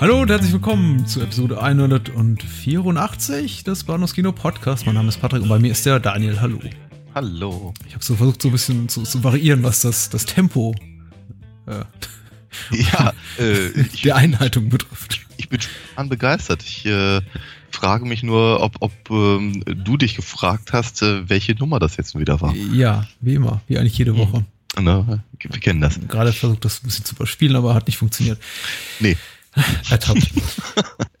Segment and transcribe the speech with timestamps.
[0.00, 4.86] Hallo und herzlich willkommen zu Episode 184 des Bahnhofskino Podcast.
[4.86, 6.40] Mein Name ist Patrick und bei mir ist der Daniel.
[6.40, 6.60] Hallo.
[7.16, 7.74] Hallo.
[7.84, 10.72] Ich habe so versucht, so ein bisschen zu, zu variieren, was das, das Tempo
[11.66, 11.82] äh,
[12.92, 15.18] Ja, äh, ich, der Einhaltung betrifft.
[15.36, 16.62] ich bin schon begeistert.
[16.62, 17.20] Ich äh,
[17.72, 22.16] frage mich nur, ob, ob ähm, du dich gefragt hast, äh, welche Nummer das jetzt
[22.16, 22.54] wieder war.
[22.54, 24.44] Ja, wie immer, wie eigentlich jede Woche.
[24.78, 25.24] Ne?
[25.40, 25.98] Wir kennen das.
[26.06, 28.38] Gerade versucht, das ein bisschen zu überspielen, aber hat nicht funktioniert.
[29.00, 29.16] Nee.
[29.90, 30.28] Ertappt.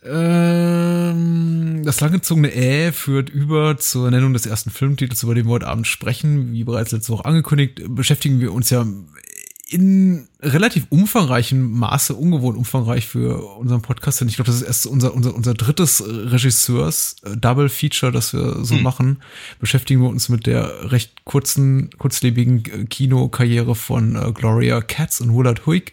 [0.04, 5.68] ähm, das langgezogene Ä führt über zur Nennung des ersten Filmtitels, über den wir heute
[5.68, 6.52] Abend sprechen.
[6.52, 8.86] Wie bereits letzte Woche angekündigt, beschäftigen wir uns ja
[9.70, 14.86] in relativ umfangreichem Maße, ungewohnt umfangreich für unseren Podcast, denn ich glaube, das ist erst
[14.86, 18.82] unser, unser, unser drittes Regisseurs-Double-Feature, das wir so Hm.
[18.82, 19.22] machen.
[19.60, 25.36] Beschäftigen wir uns mit der recht kurzen, kurzlebigen äh, Kinokarriere von äh, Gloria Katz und
[25.36, 25.92] Willard Huyck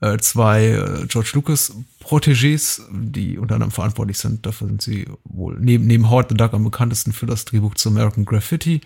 [0.00, 4.46] äh, zwei äh, George Lucas Protégés, die unter anderem verantwortlich sind.
[4.46, 7.90] Dafür sind sie wohl neben, neben Howard the Duck am bekanntesten für das Drehbuch zu
[7.90, 8.80] American Graffiti.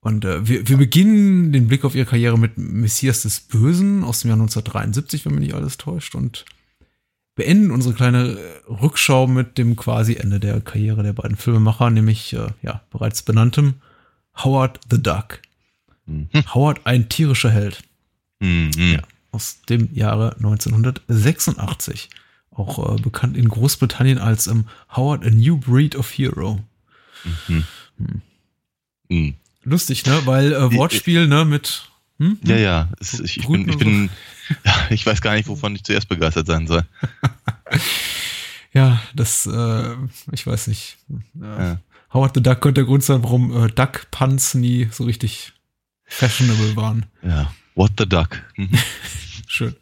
[0.00, 4.20] Und äh, wir, wir beginnen den Blick auf ihre Karriere mit Messias des Bösen aus
[4.20, 6.46] dem Jahr 1973, wenn mich nicht alles täuscht, und
[7.34, 12.32] beenden unsere kleine äh, Rückschau mit dem quasi Ende der Karriere der beiden Filmemacher, nämlich
[12.32, 13.74] äh, ja bereits benanntem
[14.42, 15.40] Howard the Duck.
[16.06, 16.28] Mhm.
[16.54, 17.82] Howard ein tierischer Held
[18.40, 18.70] Mhm.
[18.76, 19.00] Ja.
[19.32, 22.10] Aus dem Jahre 1986.
[22.50, 26.60] Auch äh, bekannt in Großbritannien als ähm, Howard a New Breed of Hero.
[27.48, 29.34] Mhm.
[29.62, 30.22] Lustig, ne?
[30.24, 32.38] Weil äh, Wortspiel, ne, mit hm?
[32.44, 32.88] Ja, ja.
[33.00, 34.10] Es, ich, ich, bin, ich bin,
[34.64, 36.84] ja, ich weiß gar nicht, wovon ich zuerst begeistert sein soll.
[38.72, 39.96] Ja, das, äh,
[40.30, 40.98] ich weiß nicht.
[41.34, 41.80] Ja.
[42.14, 45.52] Howard the Duck könnte der Grund sein, warum äh, Duck Puns nie so richtig
[46.04, 47.06] fashionable waren.
[47.22, 47.52] Ja.
[47.80, 48.42] What the Duck.
[48.56, 48.68] Mhm.
[49.46, 49.74] Schön.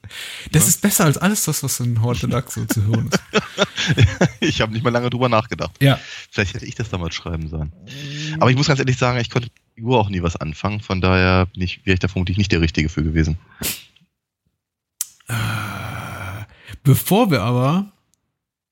[0.53, 3.21] Das ist besser als alles das, was in Howard the Duck so zu hören ist.
[4.41, 5.73] Ich habe nicht mal lange drüber nachgedacht.
[5.83, 5.99] Ja.
[6.31, 7.73] Vielleicht hätte ich das damals schreiben sollen.
[8.39, 10.81] Aber ich muss ganz ehrlich sagen, ich konnte mit der Figur auch nie was anfangen.
[10.81, 13.37] Von daher bin ich, wäre ich da vermutlich nicht der Richtige für gewesen.
[15.29, 15.35] Äh,
[16.85, 17.91] Bevor wir aber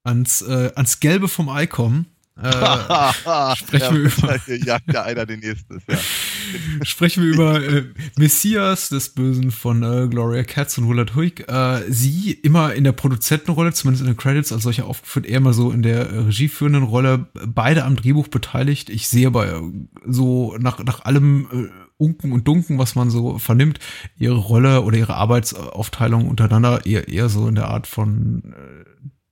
[0.04, 2.06] ans, äh, ans Gelbe vom Ei kommen,
[2.40, 2.48] äh,
[3.56, 5.82] sprechen wir über- Hier jagt ja einer den nächsten.
[5.88, 5.98] Ja.
[6.82, 7.84] Sprechen wir über äh,
[8.16, 11.48] Messias des Bösen von äh, Gloria Katz und Willard Huyck.
[11.48, 15.52] Äh, sie immer in der Produzentenrolle, zumindest in den Credits als solcher aufgeführt, eher mal
[15.52, 18.90] so in der äh, regieführenden Rolle, beide am Drehbuch beteiligt.
[18.90, 19.62] Ich sehe aber äh,
[20.06, 21.68] so nach, nach allem äh,
[21.98, 23.78] Unken und Dunken, was man so vernimmt,
[24.18, 28.84] ihre Rolle oder ihre Arbeitsaufteilung untereinander eher, eher so in der Art von äh,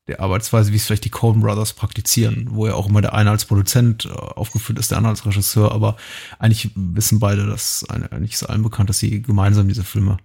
[0.06, 3.31] der Arbeitsweise, wie es vielleicht die Coen Brothers praktizieren, wo ja auch immer der eine
[3.31, 5.97] als Produzent äh, aufgeführt ist, der andere als Regisseur, aber
[6.38, 10.19] eigentlich wissen beide, dass eigentlich ist allen bekannt, dass sie gemeinsam diese Filme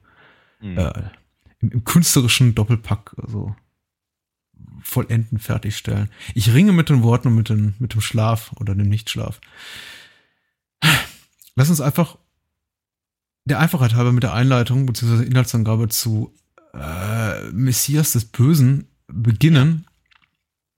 [0.60, 0.78] Hm.
[0.78, 1.10] äh,
[1.60, 3.56] im, im künstlerischen Doppelpack so
[4.82, 6.10] vollenden, fertigstellen.
[6.36, 9.40] Ich ringe mit den Worten und mit, den, mit dem Schlaf oder dem Nichtschlaf.
[11.56, 12.18] Lass uns einfach
[13.46, 15.24] der Einfachheit halber mit der Einleitung bzw.
[15.24, 16.34] Inhaltsangabe zu
[16.74, 19.86] äh, Messias des Bösen beginnen.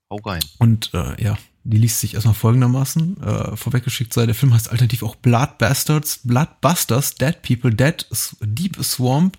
[0.10, 0.42] Hau rein.
[0.60, 3.22] Und äh, ja, die liest sich erstmal folgendermaßen.
[3.22, 8.06] Äh, vorweggeschickt sei, der Film heißt alternativ auch Blood Bastards, Bloodbusters, Dead People, Dead,
[8.42, 9.38] Deep Swamp,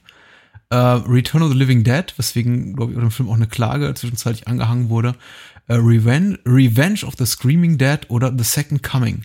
[0.70, 4.48] äh, Return of the Living Dead, weswegen, glaube ich, dem Film auch eine Klage zwischenzeitlich
[4.48, 5.14] angehangen wurde.
[5.66, 9.25] Äh, Revenge, Revenge of the Screaming Dead oder The Second Coming.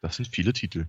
[0.00, 0.86] Das sind viele Titel.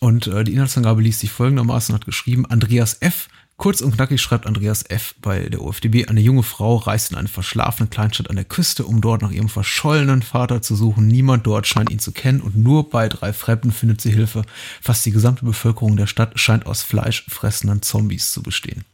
[0.00, 3.28] Und äh, die Inhaltsangabe liest sich folgendermaßen, hat geschrieben, Andreas F.,
[3.60, 5.14] kurz und knackig schreibt Andreas F.
[5.20, 9.02] bei der OFDB, eine junge Frau reist in eine verschlafene Kleinstadt an der Küste, um
[9.02, 11.06] dort nach ihrem verschollenen Vater zu suchen.
[11.06, 14.44] Niemand dort scheint ihn zu kennen und nur bei drei Fremden findet sie Hilfe.
[14.80, 18.84] Fast die gesamte Bevölkerung der Stadt scheint aus fleischfressenden Zombies zu bestehen.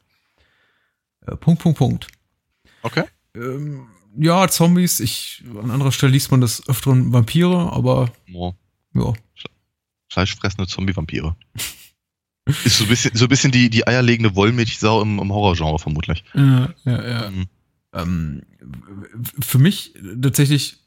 [1.26, 2.08] Äh, Punkt, Punkt, Punkt.
[2.82, 3.04] Okay.
[3.36, 3.86] Ähm,
[4.18, 8.52] ja, Zombies, ich, an anderer Stelle liest man des Öfteren Vampire, aber Oh,
[8.94, 9.12] ja,
[10.08, 11.36] fleischfressende Zombie-Vampire.
[12.64, 16.24] Ist so ein bisschen, so ein bisschen die, die eierlegende Wollmilchsau im, im Horrorgenre vermutlich.
[16.34, 17.30] Ja, ja, ja.
[17.30, 17.44] Mhm.
[17.92, 18.42] Ähm,
[19.40, 20.78] für mich tatsächlich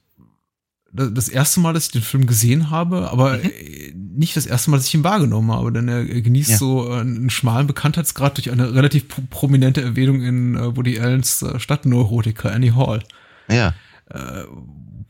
[0.91, 4.15] da- das erste Mal, dass ich den Film gesehen habe, aber Mhm.
[4.15, 6.57] nicht das erste Mal, dass ich ihn wahrgenommen habe, denn er genießt Ja.
[6.57, 11.59] so einen schmalen Bekanntheitsgrad durch eine relativ pro- prominente Erwähnung in äh, Woody Allens äh,
[11.59, 13.03] Stadtneurotiker Annie Hall.
[13.51, 13.73] Ja.
[14.09, 14.43] Äh,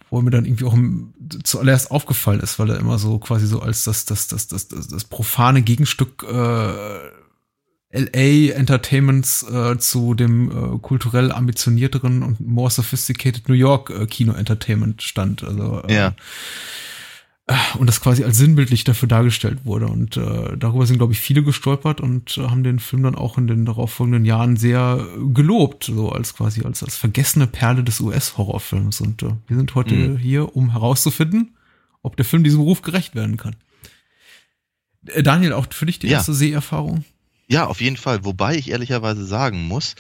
[0.09, 0.75] wo er mir dann irgendwie auch
[1.43, 4.87] zuallererst aufgefallen ist, weil er immer so quasi so als das, das, das, das, das,
[4.87, 6.99] das profane Gegenstück äh,
[7.91, 14.33] LA Entertainments äh, zu dem äh, kulturell ambitionierteren und more sophisticated New York äh, Kino
[14.33, 15.43] Entertainment stand.
[15.43, 16.15] Also äh, ja.
[17.79, 19.87] Und das quasi als sinnbildlich dafür dargestellt wurde.
[19.87, 23.37] Und äh, darüber sind, glaube ich, viele gestolpert und äh, haben den Film dann auch
[23.37, 29.01] in den darauffolgenden Jahren sehr gelobt, so als quasi als, als vergessene Perle des US-Horrorfilms.
[29.01, 30.17] Und äh, wir sind heute mhm.
[30.17, 31.55] hier, um herauszufinden,
[32.03, 33.55] ob der Film diesem Ruf gerecht werden kann.
[35.07, 37.03] Äh, Daniel, auch für dich die erste Seherfahrung?
[37.47, 38.25] Ja, auf jeden Fall.
[38.25, 39.95] Wobei ich ehrlicherweise sagen muss,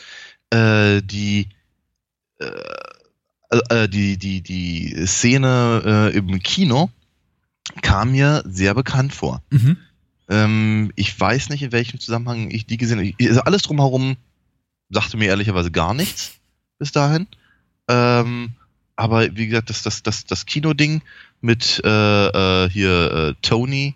[0.51, 1.49] äh, die,
[2.37, 2.45] äh,
[3.69, 6.91] äh, die, die, die Szene äh, im Kino
[7.81, 9.41] kam mir sehr bekannt vor.
[9.49, 9.77] Mhm.
[10.29, 13.13] Ähm, ich weiß nicht, in welchem Zusammenhang ich die gesehen habe.
[13.29, 14.17] Also alles drumherum
[14.89, 16.33] sagte mir ehrlicherweise gar nichts
[16.77, 17.27] bis dahin.
[17.87, 18.51] Ähm,
[18.95, 21.01] aber wie gesagt, das, das, das, das Kino-Ding
[21.41, 23.95] mit äh, äh, hier äh, Tony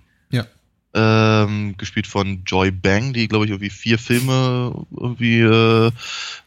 [0.94, 5.92] ähm, gespielt von Joy Bang, die, glaube ich, irgendwie vier Filme irgendwie äh,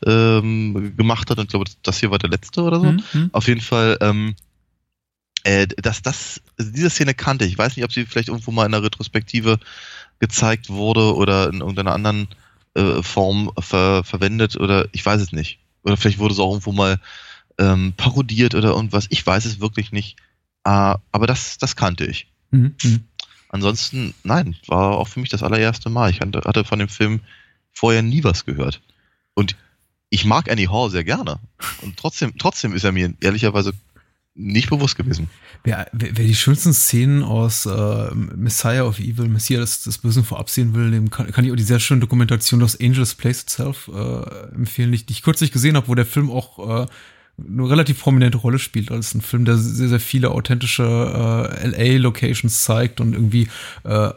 [0.07, 1.39] ähm, gemacht hat.
[1.39, 2.93] Und ich glaube, das hier war der letzte oder so.
[2.93, 3.31] Mhm.
[3.33, 4.35] Auf jeden Fall, ähm,
[5.45, 7.53] äh, dass das, also diese Szene kannte ich.
[7.53, 9.59] Ich weiß nicht, ob sie vielleicht irgendwo mal in einer Retrospektive
[10.19, 12.29] gezeigt wurde oder in irgendeiner anderen
[12.75, 15.59] äh, Form ver verwendet oder ich weiß es nicht.
[15.83, 16.99] Oder vielleicht wurde es auch irgendwo mal
[17.59, 19.07] ähm, parodiert oder irgendwas.
[19.11, 20.17] Ich weiß es wirklich nicht.
[20.65, 22.27] Äh, aber das, das kannte ich.
[22.51, 22.75] Mhm.
[22.83, 23.05] mhm.
[23.49, 26.11] Ansonsten, nein, war auch für mich das allererste Mal.
[26.11, 27.21] Ich hatte von dem Film
[27.73, 28.83] vorher nie was gehört.
[29.35, 29.57] Und
[30.11, 31.39] ich mag Annie Hall sehr gerne.
[31.83, 33.73] Und trotzdem, trotzdem ist er mir ehrlicherweise
[34.37, 35.29] nicht bewusst gewesen.
[35.65, 40.25] Wer, wer, wer die schönsten Szenen aus äh, Messiah of Evil, Messiah des, des Bösen
[40.25, 43.43] vorab sehen will, dem kann, kann ich auch die sehr schöne Dokumentation aus Angels Place
[43.43, 46.87] Itself äh, empfehlen, die ich kürzlich gesehen habe, wo der Film auch äh,
[47.39, 52.63] eine relativ prominente Rolle spielt als ein Film, der sehr, sehr viele authentische äh, LA-Locations
[52.63, 53.49] zeigt und irgendwie
[53.85, 54.11] äh,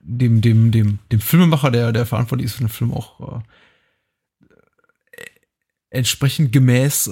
[0.00, 3.40] dem, dem, dem, dem Filmemacher, der, der verantwortlich ist für den Film, auch äh,
[5.96, 7.10] entsprechend gemäß äh,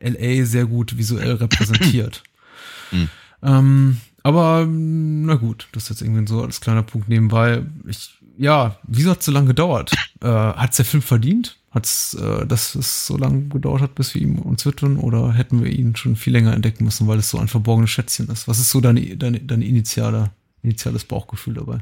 [0.00, 2.22] LA sehr gut visuell repräsentiert.
[2.90, 3.08] hm.
[3.42, 7.62] ähm, aber na gut, das ist jetzt irgendwie so als kleiner Punkt nebenbei.
[7.86, 9.92] Ich, ja, wieso hat es so lange gedauert?
[10.20, 11.56] Äh, hat der Film verdient?
[11.70, 15.32] Hat es, äh, dass es so lange gedauert hat, bis wir ihm uns widmen, oder
[15.32, 18.48] hätten wir ihn schon viel länger entdecken müssen, weil es so ein verborgenes Schätzchen ist?
[18.48, 20.32] Was ist so deine, deine, deine initiale,
[20.62, 21.78] initiales Bauchgefühl dabei?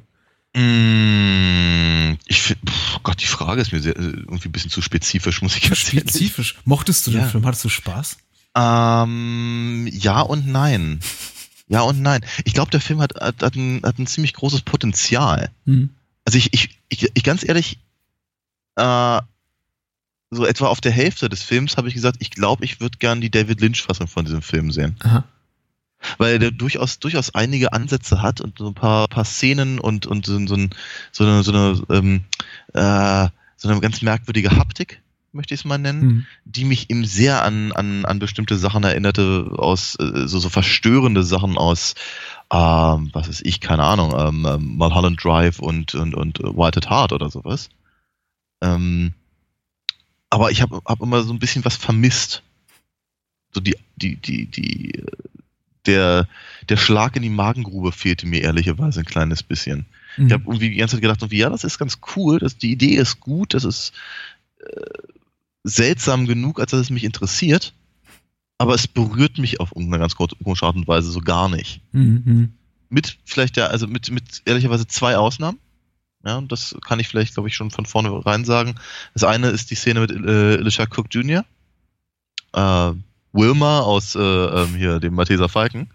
[0.54, 5.42] Mm, ich finde, oh Gott, die Frage ist mir sehr, irgendwie ein bisschen zu spezifisch,
[5.42, 6.56] muss ich ganz Spezifisch?
[6.64, 7.28] Mochtest du den ja.
[7.28, 7.44] Film?
[7.46, 8.18] Hattest du Spaß?
[8.56, 11.00] Ähm, ja und nein.
[11.68, 12.24] Ja und nein.
[12.44, 15.50] Ich glaube, der Film hat, hat, hat, ein, hat ein ziemlich großes Potenzial.
[15.64, 15.90] Mhm.
[16.24, 17.78] Also ich, ich, ich, ich ganz ehrlich,
[18.76, 19.20] äh,
[20.30, 23.20] so etwa auf der Hälfte des Films habe ich gesagt, ich glaube, ich würde gern
[23.20, 24.96] die David Lynch-Fassung von diesem Film sehen.
[25.00, 25.24] Aha.
[26.16, 30.26] Weil der durchaus, durchaus einige Ansätze hat und so ein paar, paar Szenen und, und
[30.26, 30.70] so, so, ein,
[31.12, 32.24] so eine, so eine, ähm,
[32.74, 35.02] äh, so eine ganz merkwürdige Haptik,
[35.32, 36.26] möchte ich es mal nennen, mhm.
[36.44, 41.24] die mich eben sehr an, an, an bestimmte Sachen erinnerte, aus äh, so, so verstörende
[41.24, 41.94] Sachen aus,
[42.50, 46.90] ähm, was ist ich, keine Ahnung, ähm, ähm Mulholland Drive und, und, und White at
[46.90, 47.68] Heart oder sowas.
[48.60, 49.12] Ähm,
[50.30, 52.42] aber ich habe hab immer so ein bisschen was vermisst.
[53.52, 55.04] So die, die, die, die,
[55.88, 56.28] der,
[56.68, 59.86] der Schlag in die Magengrube fehlte mir ehrlicherweise ein kleines bisschen.
[60.16, 60.26] Mhm.
[60.26, 62.94] Ich habe irgendwie die ganze Zeit gedacht, ja, das ist ganz cool, das, die Idee
[62.94, 63.92] ist gut, das ist
[64.60, 64.80] äh,
[65.64, 67.74] seltsam genug, als dass es mich interessiert,
[68.58, 71.80] aber es berührt mich auf irgendeine ganz komische Art und Weise so gar nicht.
[71.92, 72.52] Mhm.
[72.90, 75.58] Mit vielleicht ja, also mit, mit ehrlicherweise zwei Ausnahmen.
[76.24, 78.74] Ja, und das kann ich vielleicht, glaube ich, schon von vornherein sagen.
[79.14, 81.44] Das eine ist die Szene mit äh, Elisha Cook Jr.,
[82.54, 82.92] äh,
[83.32, 85.90] Wilma aus äh, ähm, hier dem Malteser Falken,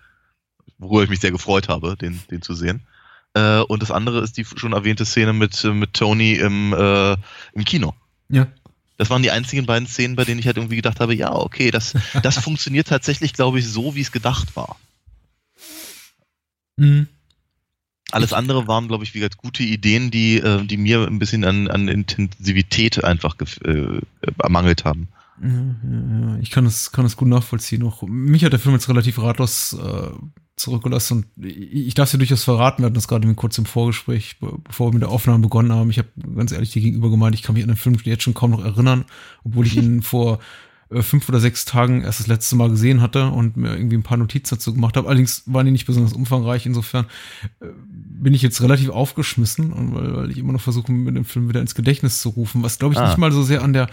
[0.78, 2.82] worüber ich mich sehr gefreut habe, den, den zu sehen.
[3.34, 7.14] Äh, und das andere ist die schon erwähnte Szene mit, mit Tony im, äh,
[7.54, 7.94] im Kino.
[8.30, 8.48] Ja.
[8.98, 11.72] Das waren die einzigen beiden Szenen, bei denen ich halt irgendwie gedacht habe, ja, okay,
[11.72, 14.78] das, das funktioniert tatsächlich, glaube ich, so, wie es gedacht war.
[16.78, 17.08] Mhm.
[18.12, 21.44] Alles andere waren, glaube ich, wie gesagt, gute Ideen, die, äh, die mir ein bisschen
[21.44, 23.36] an, an Intensivität einfach
[23.66, 24.02] äh,
[24.38, 25.08] ermangelt haben.
[26.42, 27.84] Ich kann es, kann es gut nachvollziehen.
[27.84, 30.12] Auch mich hat der Film jetzt relativ ratlos äh,
[30.56, 34.38] zurückgelassen und ich darf es ja durchaus verraten, wir hatten das gerade kurz im Vorgespräch,
[34.40, 35.90] bevor wir mit der Aufnahme begonnen haben.
[35.90, 38.36] Ich habe ganz ehrlich dir gegenüber gemeint, ich kann mich an den Film jetzt schon
[38.36, 39.06] kaum noch erinnern,
[39.44, 40.40] obwohl ich ihn vor
[40.92, 44.04] äh, fünf oder sechs Tagen erst das letzte Mal gesehen hatte und mir irgendwie ein
[44.04, 45.08] paar Notizen dazu gemacht habe.
[45.08, 46.68] Allerdings waren die nicht besonders umfangreich.
[46.68, 47.06] Insofern
[47.60, 51.50] äh, bin ich jetzt relativ aufgeschmissen, weil, weil ich immer noch versuche, mit dem Film
[51.50, 53.08] wieder ins Gedächtnis zu rufen, was glaube ich ah.
[53.08, 53.88] nicht mal so sehr an der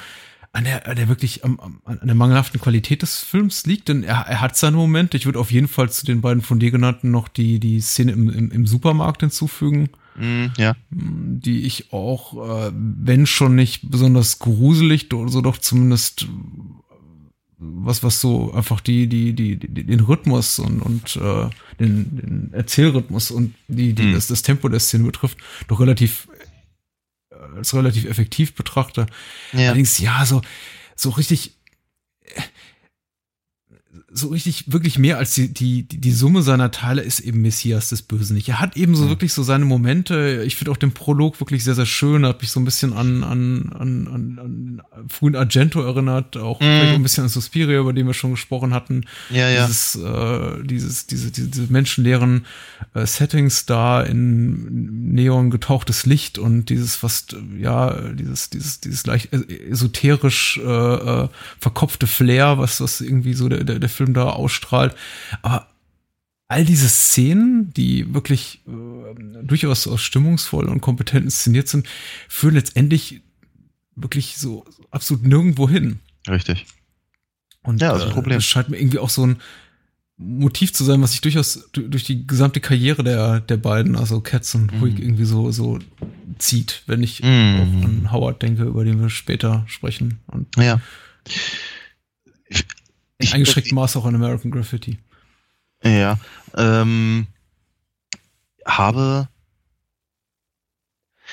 [0.52, 4.26] an der, an der wirklich am, an der mangelhaften Qualität des Films liegt, denn er,
[4.26, 5.16] er hat seine Momente.
[5.16, 8.12] Ich würde auf jeden Fall zu den beiden von dir genannten noch die, die Szene
[8.12, 9.90] im, im, im Supermarkt hinzufügen.
[10.16, 10.74] Mm, ja.
[10.90, 16.26] Die ich auch, äh, wenn schon nicht besonders gruselig, so doch zumindest
[17.60, 22.50] was, was so einfach die, die, die, die den Rhythmus und, und äh, den, den
[22.52, 24.14] Erzählrhythmus und die, die, mm.
[24.14, 25.38] das, das Tempo der Szene betrifft,
[25.68, 26.26] doch relativ
[27.56, 29.06] als relativ effektiv betrachte.
[29.52, 29.66] Ja.
[29.66, 30.42] Allerdings, ja, so,
[30.96, 31.54] so richtig,
[34.12, 38.02] so richtig, wirklich mehr als die, die, die Summe seiner Teile ist eben Messias des
[38.02, 38.48] Bösen nicht.
[38.48, 39.10] Er hat eben so ja.
[39.10, 40.42] wirklich so seine Momente.
[40.44, 42.26] Ich finde auch den Prolog wirklich sehr, sehr schön.
[42.26, 46.36] Hat mich so ein bisschen an, an, an, an, an frühen Argento erinnert.
[46.36, 46.64] Auch mm.
[46.64, 49.04] ein bisschen an Suspiria, über den wir schon gesprochen hatten.
[49.30, 49.66] Ja, ja.
[49.66, 52.46] Dieses, äh, dieses, diese, diese menschenleeren
[52.94, 59.32] äh, Settings da in Neon getauchtes Licht und dieses fast, ja, dieses, dieses, dieses leicht
[59.32, 61.28] esoterisch äh, äh,
[61.60, 64.94] verkopfte Flair, was, was irgendwie so der, der, der Film da ausstrahlt.
[65.42, 65.68] Aber
[66.48, 71.86] all diese Szenen, die wirklich äh, durchaus aus stimmungsvoll und kompetent inszeniert sind,
[72.28, 73.20] führen letztendlich
[73.94, 76.00] wirklich so absolut nirgendwo hin.
[76.28, 76.64] Richtig.
[77.62, 78.32] Und ja, das, ist ein Problem.
[78.32, 79.36] Äh, das scheint mir irgendwie auch so ein
[80.16, 84.54] Motiv zu sein, was sich durchaus durch die gesamte Karriere der, der beiden, also Katz
[84.54, 85.02] und Huig, mhm.
[85.02, 85.78] irgendwie so, so
[86.38, 87.82] zieht, wenn ich mhm.
[87.84, 90.20] an Howard denke, über den wir später sprechen.
[90.26, 90.80] Und ja.
[93.22, 94.98] Ich, eingeschränktem Maß auch an American Graffiti.
[95.82, 96.18] Ja,
[96.56, 97.26] ähm,
[98.66, 99.28] habe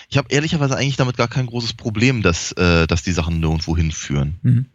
[0.09, 3.75] ich habe ehrlicherweise eigentlich damit gar kein großes Problem, dass, äh, dass die Sachen nirgendwo
[3.75, 4.39] hinführen.
[4.41, 4.65] Mhm.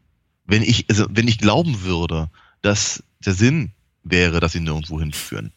[0.45, 2.29] Wenn ich, also wenn ich glauben würde,
[2.61, 3.71] dass der Sinn
[4.03, 5.53] wäre, dass sie nirgendwo hinführen.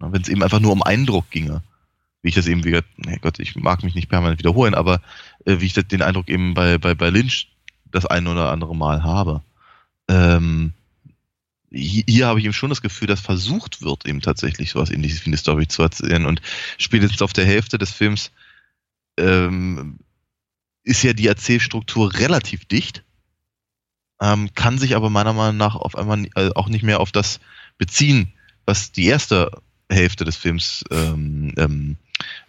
[0.00, 1.62] Wenn es eben einfach nur um Eindruck ginge,
[2.22, 5.00] wie ich das eben, wie nee Gott, ich mag mich nicht permanent wiederholen, aber
[5.44, 7.48] äh, wie ich den Eindruck eben bei, bei, bei Lynch
[7.90, 9.42] das ein oder andere Mal habe.
[10.08, 10.72] Ähm,
[11.70, 15.24] hier, hier habe ich eben schon das Gefühl, dass versucht wird, eben tatsächlich sowas ähnliches
[15.24, 16.26] wie eine Story zu erzählen.
[16.26, 16.40] Und
[16.78, 18.30] spätestens auf der Hälfte des Films
[19.18, 19.98] ähm,
[20.84, 23.04] ist ja die Erzählstruktur relativ dicht,
[24.20, 27.40] ähm, kann sich aber meiner Meinung nach auf einmal äh, auch nicht mehr auf das
[27.76, 28.32] beziehen,
[28.64, 29.50] was die erste
[29.90, 31.96] Hälfte des Films ähm, ähm,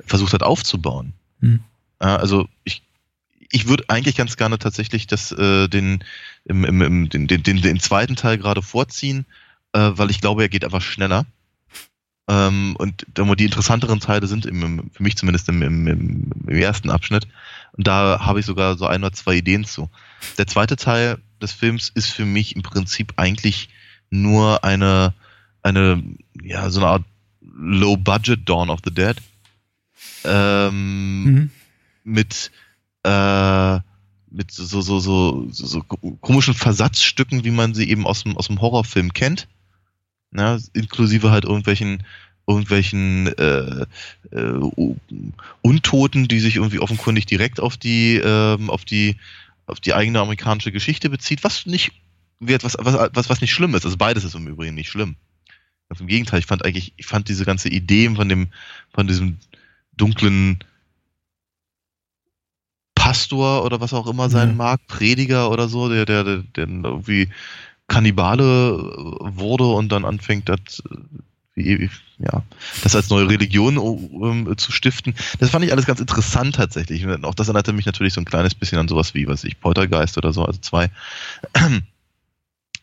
[0.05, 1.13] versucht hat aufzubauen.
[1.41, 1.63] Mhm.
[1.99, 2.81] Äh, also ich
[3.51, 6.03] ich würde eigentlich ganz gerne tatsächlich das, äh, den,
[6.45, 9.25] im, im, im, den, den, den, den zweiten Teil gerade vorziehen,
[9.73, 11.25] äh, weil ich glaube, er geht einfach schneller.
[12.27, 17.27] Ähm, und die interessanteren Teile sind im, für mich zumindest im, im, im, ersten Abschnitt.
[17.71, 19.89] Und da habe ich sogar so ein oder zwei Ideen zu.
[20.37, 23.69] Der zweite Teil des Films ist für mich im Prinzip eigentlich
[24.11, 25.13] nur eine,
[25.63, 26.03] eine,
[26.43, 27.03] ja, so eine Art
[27.41, 29.15] Low-Budget Dawn of the Dead.
[30.23, 31.51] Ähm, mhm.
[32.03, 32.51] Mit
[33.03, 33.79] äh,
[34.31, 35.81] mit so, so, so, so,
[36.21, 39.47] komischen Versatzstücken, wie man sie eben aus dem, aus dem Horrorfilm kennt.
[40.35, 42.03] Ja, inklusive halt irgendwelchen
[42.47, 43.85] irgendwelchen äh,
[44.31, 44.59] äh,
[45.61, 49.17] Untoten, die sich irgendwie offenkundig direkt auf die ähm, auf die
[49.67, 51.91] auf die eigene amerikanische Geschichte bezieht, was nicht
[52.39, 53.85] was was was was nicht schlimm ist.
[53.85, 55.15] Also beides ist im Übrigen nicht schlimm.
[55.89, 58.47] Ganz im Gegenteil, ich fand eigentlich ich fand diese ganze Idee von dem
[58.93, 59.37] von diesem
[59.95, 60.59] dunklen
[63.09, 64.55] Pastor oder was auch immer sein ja.
[64.55, 67.27] mag, Prediger oder so, der, der, der, der irgendwie
[67.87, 68.77] Kannibale
[69.19, 70.83] wurde und dann anfängt, das,
[71.55, 71.89] wie,
[72.19, 72.43] ja,
[72.83, 75.15] das als neue Religion um, zu stiften.
[75.39, 77.03] Das fand ich alles ganz interessant tatsächlich.
[77.03, 79.59] Und auch das erinnerte mich natürlich so ein kleines bisschen an sowas wie, was ich,
[79.59, 80.91] Poltergeist oder so, also zwei.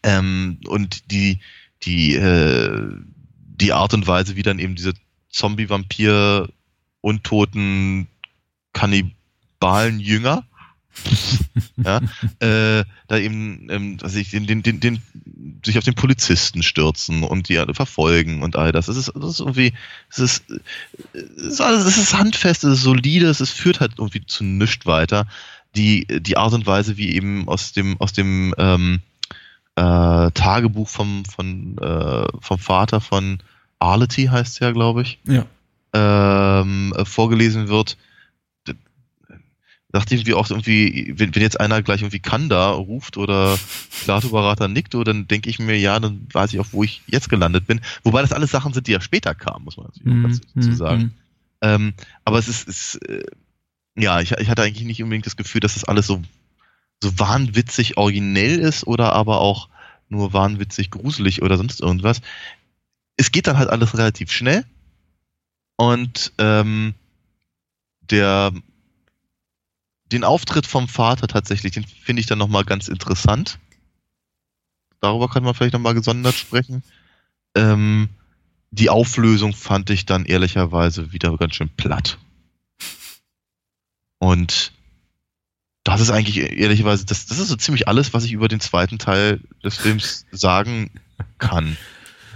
[0.03, 1.41] Ähm, und die,
[1.83, 2.81] die, äh,
[3.61, 4.93] die Art und Weise, wie dann eben diese
[5.31, 6.49] Zombie-Vampir,
[7.01, 8.07] Untoten,
[8.73, 9.16] Kannibalen,
[9.59, 10.45] Balen Jünger.
[11.77, 11.99] ja,
[12.41, 15.03] äh, da eben, ähm, dass ich den, den, den, den,
[15.65, 18.89] sich auf den Polizisten stürzen und die alle verfolgen und all das.
[18.89, 19.75] Es ist, das ist irgendwie,
[20.11, 20.45] es ist,
[21.13, 25.27] es ist, ist handfest, es ist solide, es führt halt irgendwie zu nichts weiter.
[25.75, 29.01] Die, die Art und Weise, wie eben aus dem, aus dem ähm,
[29.77, 33.39] äh, Tagebuch vom, von, äh, vom Vater von
[33.79, 35.45] Arlety heißt es ja, glaube ich, ja.
[35.93, 37.99] ähm, vorgelesen wird,
[39.97, 43.59] dachte irgendwie auch irgendwie, wenn, wenn jetzt einer gleich irgendwie Kanda ruft oder
[44.05, 47.67] Plato-Berater Nikto, dann denke ich mir, ja, dann weiß ich auch, wo ich jetzt gelandet
[47.67, 47.81] bin.
[48.05, 50.75] Wobei das alles Sachen sind, die ja später kamen, muss man natürlich mm, dazu mm,
[50.75, 51.03] sagen.
[51.03, 51.13] Mm.
[51.63, 53.25] Ähm, aber es ist, ist äh,
[53.97, 56.23] ja, ich, ich hatte eigentlich nicht unbedingt das Gefühl, dass das alles so,
[57.03, 59.69] so wahnwitzig originell ist oder aber auch
[60.09, 62.21] nur wahnwitzig gruselig oder sonst irgendwas.
[63.17, 64.65] Es geht dann halt alles relativ schnell
[65.77, 66.95] und ähm,
[68.11, 68.53] der
[70.13, 73.59] den Auftritt vom Vater tatsächlich, den finde ich dann nochmal ganz interessant.
[75.01, 76.83] Darüber kann man vielleicht nochmal gesondert sprechen.
[77.55, 78.09] Ähm,
[78.71, 82.19] die Auflösung fand ich dann ehrlicherweise wieder ganz schön platt.
[84.19, 84.73] Und
[85.85, 88.99] das ist eigentlich ehrlicherweise, das, das ist so ziemlich alles, was ich über den zweiten
[88.99, 90.91] Teil des Films sagen
[91.39, 91.77] kann.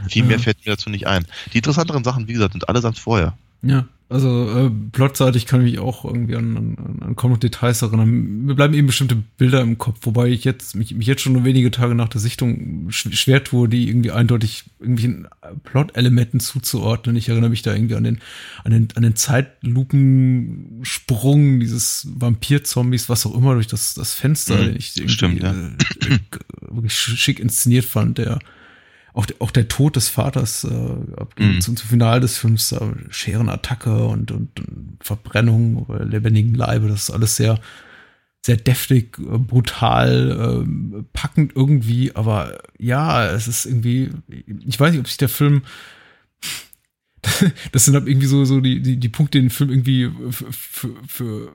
[0.09, 1.27] Viel mehr fällt mir dazu nicht ein.
[1.53, 3.37] Die interessanteren Sachen, wie gesagt, sind allesamt vorher.
[3.63, 7.81] Ja, also äh, plotseitig kann ich mich auch irgendwie an, an, an kaum noch Details
[7.81, 8.45] erinnern.
[8.45, 11.45] Mir bleiben eben bestimmte Bilder im Kopf, wobei ich jetzt mich, mich jetzt schon nur
[11.45, 15.29] wenige Tage nach der Sichtung schwer tue, die irgendwie eindeutig irgendwelchen
[15.63, 17.15] Plot-Elementen zuzuordnen.
[17.15, 18.19] Ich erinnere mich da irgendwie an den
[18.65, 24.65] an den an den Zeitlupensprung dieses Vampir-Zombies, was auch immer durch das das Fenster, mhm,
[24.65, 25.53] den ich irgendwie stimmt, ja.
[25.53, 25.71] äh,
[26.69, 28.41] wirklich schick inszeniert fand, der
[29.13, 30.69] auch, auch der Tod des Vaters äh,
[31.43, 31.61] mhm.
[31.61, 37.11] zum, zum Finale des Films, äh, Scherenattacke und, und, und Verbrennung lebendigen Leibe, das ist
[37.11, 37.61] alles sehr,
[38.45, 44.11] sehr deftig, äh, brutal, äh, packend irgendwie, aber ja, es ist irgendwie,
[44.67, 45.63] ich weiß nicht, ob sich der Film
[47.73, 50.53] das sind halt irgendwie so, so die, die, die Punkte, die den Film irgendwie für,
[50.53, 51.53] für, für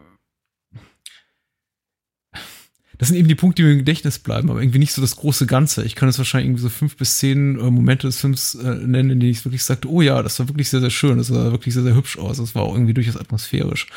[2.97, 5.15] das sind eben die Punkte, die mir im Gedächtnis bleiben, aber irgendwie nicht so das
[5.15, 5.83] große Ganze.
[5.83, 9.11] Ich kann jetzt wahrscheinlich irgendwie so fünf bis zehn äh, Momente des Films äh, nennen,
[9.11, 11.51] in denen ich wirklich sagte, oh ja, das war wirklich sehr, sehr schön, das sah
[11.51, 13.87] wirklich sehr, sehr hübsch aus, das war auch irgendwie durchaus atmosphärisch.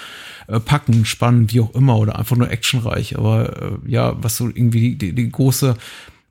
[0.49, 3.17] Äh, packen, spannend, wie auch immer, oder einfach nur actionreich.
[3.17, 5.77] Aber äh, ja, was so irgendwie die, die, die große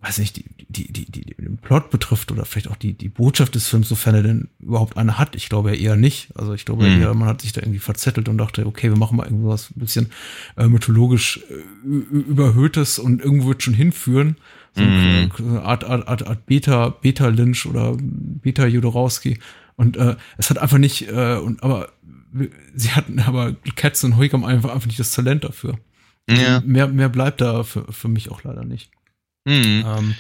[0.02, 3.56] weiß nicht, die, die, die, die, den Plot betrifft oder vielleicht auch die, die Botschaft
[3.56, 5.36] des Films, sofern er denn überhaupt eine hat.
[5.36, 6.30] Ich glaube ja eher nicht.
[6.36, 7.02] Also ich glaube mhm.
[7.02, 9.80] eher, man hat sich da irgendwie verzettelt und dachte, okay, wir machen mal irgendwas ein
[9.80, 10.12] bisschen
[10.56, 14.38] äh, mythologisch äh, überhöhtes und irgendwo wird schon hinführen.
[14.76, 15.32] So mhm.
[15.40, 19.40] eine Art, Art, Art, Art Beta, Beta Lynch oder Beta Jodorowski.
[19.78, 21.90] Und äh, es hat einfach nicht, äh, und aber
[22.76, 25.80] sie hatten aber Katz und haben einfach, einfach nicht das Talent dafür.
[26.30, 26.62] Ja.
[26.66, 28.92] Mehr, mehr bleibt da für, für mich auch leider nicht.
[29.48, 29.86] Mhm.
[29.88, 30.16] Ähm,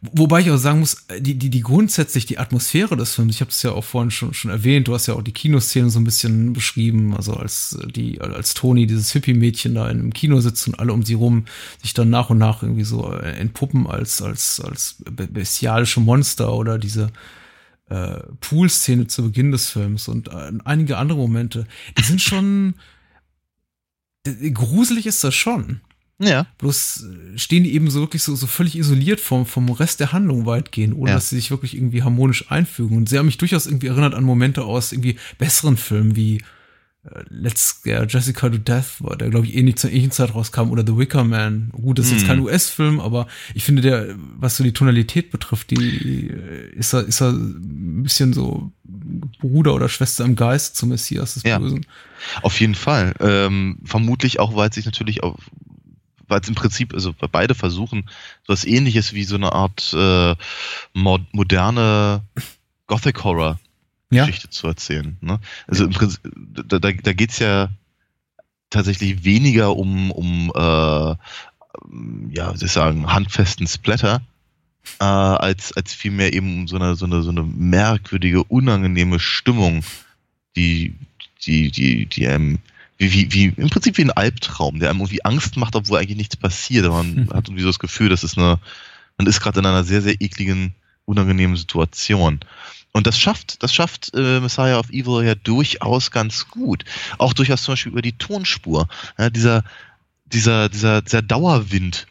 [0.00, 3.50] wobei ich auch sagen muss, die, die, die grundsätzlich die Atmosphäre des Films, ich habe
[3.50, 6.04] es ja auch vorhin schon, schon erwähnt, du hast ja auch die Kinoszene so ein
[6.04, 10.92] bisschen beschrieben, also als die, als Toni, dieses Hippie-Mädchen da im Kino sitzt und alle
[10.92, 11.46] um sie rum
[11.82, 17.10] sich dann nach und nach irgendwie so entpuppen als, als, als bestialische Monster oder diese
[17.88, 21.66] äh, Pool-Szene zu Beginn des Films und äh, einige andere Momente,
[21.98, 22.74] die sind schon
[24.54, 25.80] gruselig ist das schon.
[26.20, 26.46] Ja.
[26.58, 27.04] Bloß
[27.34, 30.46] äh, stehen die eben so wirklich so, so völlig isoliert vom, vom Rest der Handlung
[30.46, 31.16] weitgehend, ohne ja.
[31.16, 32.96] dass sie sich wirklich irgendwie harmonisch einfügen.
[32.96, 36.42] Und sie haben mich durchaus irgendwie erinnert an Momente aus irgendwie besseren Filmen wie
[37.04, 40.70] äh, Let's Scare Jessica to Death, war der, glaube ich, ähnlich zur ähnlichen Zeit rauskam,
[40.70, 41.70] oder The Wicker Man.
[41.72, 42.28] Gut, das ist jetzt mhm.
[42.28, 47.06] kein US-Film, aber ich finde, der, was so die Tonalität betrifft, die äh, ist er,
[47.06, 48.72] ist er ein bisschen so
[49.40, 51.58] Bruder oder Schwester im Geist zum Messias des ja.
[51.58, 51.86] Bösen.
[52.42, 53.14] Auf jeden Fall.
[53.20, 55.36] Ähm, vermutlich auch, weil es sich natürlich auf
[56.30, 58.04] weil es im Prinzip, also beide versuchen,
[58.46, 60.34] so was ähnliches wie so eine Art äh,
[60.94, 62.22] mod moderne
[62.86, 63.58] Gothic Horror
[64.10, 64.50] Geschichte ja.
[64.50, 65.16] zu erzählen.
[65.20, 65.38] Ne?
[65.66, 67.68] Also im Prinzip, da, da, da geht es ja
[68.68, 71.16] tatsächlich weniger um, um äh,
[72.34, 74.22] ja, wie soll ich sagen, handfesten Splatter,
[74.98, 79.84] äh, als, als vielmehr eben um so eine, so eine, so eine merkwürdige, unangenehme Stimmung,
[80.56, 80.94] die,
[81.44, 82.58] die, die, die einem
[83.00, 86.18] wie, wie, wie, im Prinzip wie ein Albtraum, der einem irgendwie Angst macht, obwohl eigentlich
[86.18, 86.86] nichts passiert.
[86.86, 87.30] Man mhm.
[87.34, 88.58] hat irgendwie so das Gefühl, das ist eine,
[89.16, 90.74] man ist gerade in einer sehr, sehr ekligen,
[91.06, 92.40] unangenehmen Situation.
[92.92, 96.84] Und das schafft, das schafft äh, Messiah of Evil ja durchaus ganz gut.
[97.16, 98.86] Auch durchaus zum Beispiel über die Tonspur.
[99.16, 99.64] Ja, dieser,
[100.26, 102.06] dieser, dieser, dieser Dauerwind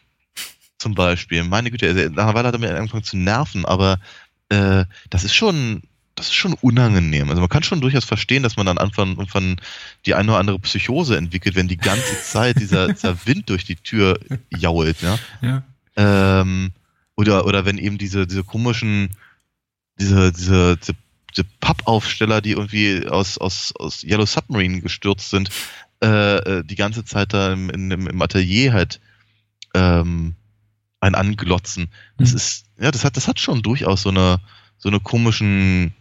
[0.78, 1.44] zum Beispiel.
[1.44, 4.00] Meine Güte, nach einer Weile hat er mir angefangen zu nerven, aber
[4.48, 5.82] äh, das ist schon
[6.20, 7.30] das ist schon unangenehm.
[7.30, 9.56] Also man kann schon durchaus verstehen, dass man dann anfangen irgendwann
[10.04, 13.76] die eine oder andere Psychose entwickelt, wenn die ganze Zeit dieser, dieser Wind durch die
[13.76, 14.18] Tür
[14.50, 15.18] jault, ja.
[15.40, 15.62] ja.
[15.96, 16.72] Ähm,
[17.16, 19.10] oder, oder wenn eben diese, diese komischen,
[19.98, 20.94] diese, diese, diese,
[21.30, 25.50] diese Pappaufsteller, die irgendwie aus, aus, aus Yellow Submarine gestürzt sind,
[26.02, 29.00] äh, äh die ganze Zeit da im, im, im Atelier halt
[29.74, 30.34] ähm,
[31.00, 31.88] ein anglotzen.
[32.18, 32.36] Das mhm.
[32.36, 34.40] ist, ja, das hat, das hat schon durchaus so eine,
[34.80, 35.92] so eine komischen,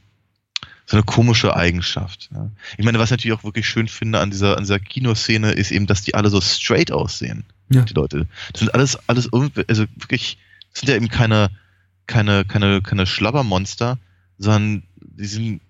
[0.90, 2.32] so eine komische Eigenschaft.
[2.34, 2.50] Ja.
[2.76, 5.70] Ich meine, was ich natürlich auch wirklich schön finde an dieser, an dieser Kinoszene, ist
[5.70, 7.44] eben, dass die alle so straight aussehen.
[7.70, 7.84] Ja.
[7.84, 8.28] Die Leute.
[8.52, 10.40] Das sind alles, alles irgendwie, also wirklich,
[10.72, 11.52] das sind ja eben keine,
[12.08, 14.00] keine, keine, keine Schlabbermonster,
[14.40, 15.62] sondern die sind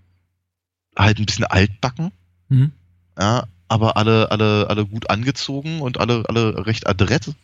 [0.98, 2.14] halt ein bisschen altbacken.
[2.48, 2.72] Mhm.
[3.20, 7.28] Ja, aber alle, alle, alle gut angezogen und alle, alle recht adrett.
[7.28, 7.36] Und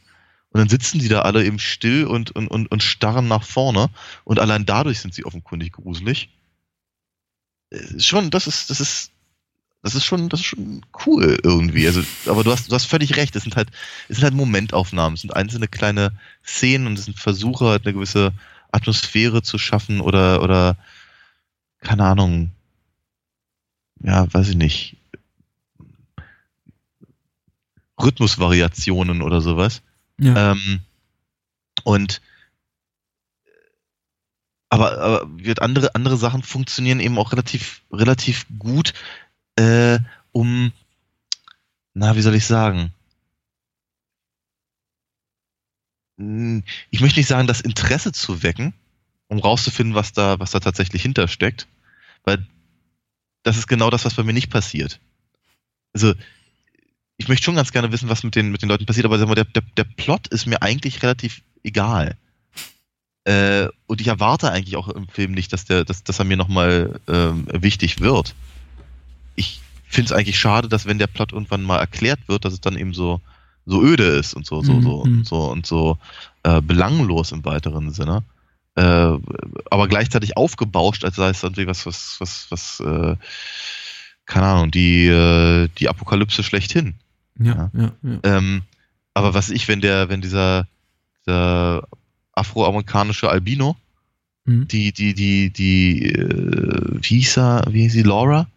[0.54, 3.90] dann sitzen die da alle eben still und, und, und, und starren nach vorne.
[4.24, 6.30] Und allein dadurch sind sie offenkundig gruselig
[7.98, 9.12] schon, das ist, das ist,
[9.84, 11.86] Das ist schon, das ist schon cool irgendwie.
[11.86, 13.36] Also, aber du hast, du hast völlig recht.
[13.36, 13.70] Es sind halt,
[14.10, 16.12] es sind halt Momentaufnahmen, es sind einzelne kleine
[16.44, 18.34] Szenen und es sind Versuche, halt eine gewisse
[18.72, 20.76] Atmosphäre zu schaffen oder, oder,
[21.82, 22.50] keine Ahnung,
[24.02, 24.98] ja, weiß ich nicht,
[28.02, 29.82] Rhythmusvariationen oder sowas.
[30.20, 30.52] Ja.
[30.52, 30.80] Ähm,
[31.84, 32.22] und
[34.76, 38.94] aber, aber wird andere, andere Sachen funktionieren eben auch relativ, relativ gut,
[39.56, 40.00] äh,
[40.34, 40.74] um,
[41.94, 42.94] na, wie soll ich sagen?
[46.20, 48.74] Hm, ich möchte nicht sagen, das Interesse zu wecken,
[49.30, 51.68] um rauszufinden, was da, was da tatsächlich hintersteckt,
[52.26, 52.46] weil
[53.44, 55.00] das ist genau das, was bei mir nicht passiert.
[55.94, 56.14] Also,
[57.16, 59.46] ich möchte schon ganz gerne wissen, was mit den, mit den Leuten passiert, aber der,
[59.46, 62.18] der, der Plot ist mir eigentlich relativ egal.
[63.26, 66.38] Äh, und ich erwarte eigentlich auch im Film nicht, dass, der, dass, dass er mir
[66.38, 68.36] nochmal ähm, wichtig wird.
[69.36, 72.62] Ich finde es eigentlich schade, dass wenn der Plot irgendwann mal erklärt wird, dass es
[72.62, 73.22] dann eben so,
[73.66, 74.84] so öde ist und so, so, mhm.
[74.84, 75.98] so, und so und so
[76.44, 78.24] äh, belanglos im weiteren Sinne.
[78.76, 79.18] Äh,
[79.72, 83.16] aber gleichzeitig aufgebauscht, als sei es irgendwie was, was, was, was, äh,
[84.26, 86.94] keine Ahnung, die, äh, die Apokalypse schlechthin.
[87.40, 88.20] Ja, ja, ja.
[88.24, 88.62] Ähm,
[89.16, 90.68] aber was ich, wenn der, wenn dieser,
[91.26, 91.88] der
[92.36, 93.76] afroamerikanische Albino,
[94.46, 94.68] mhm.
[94.68, 98.48] die, die, die, die, äh, wie hieß er, wie hieß sie, Laura?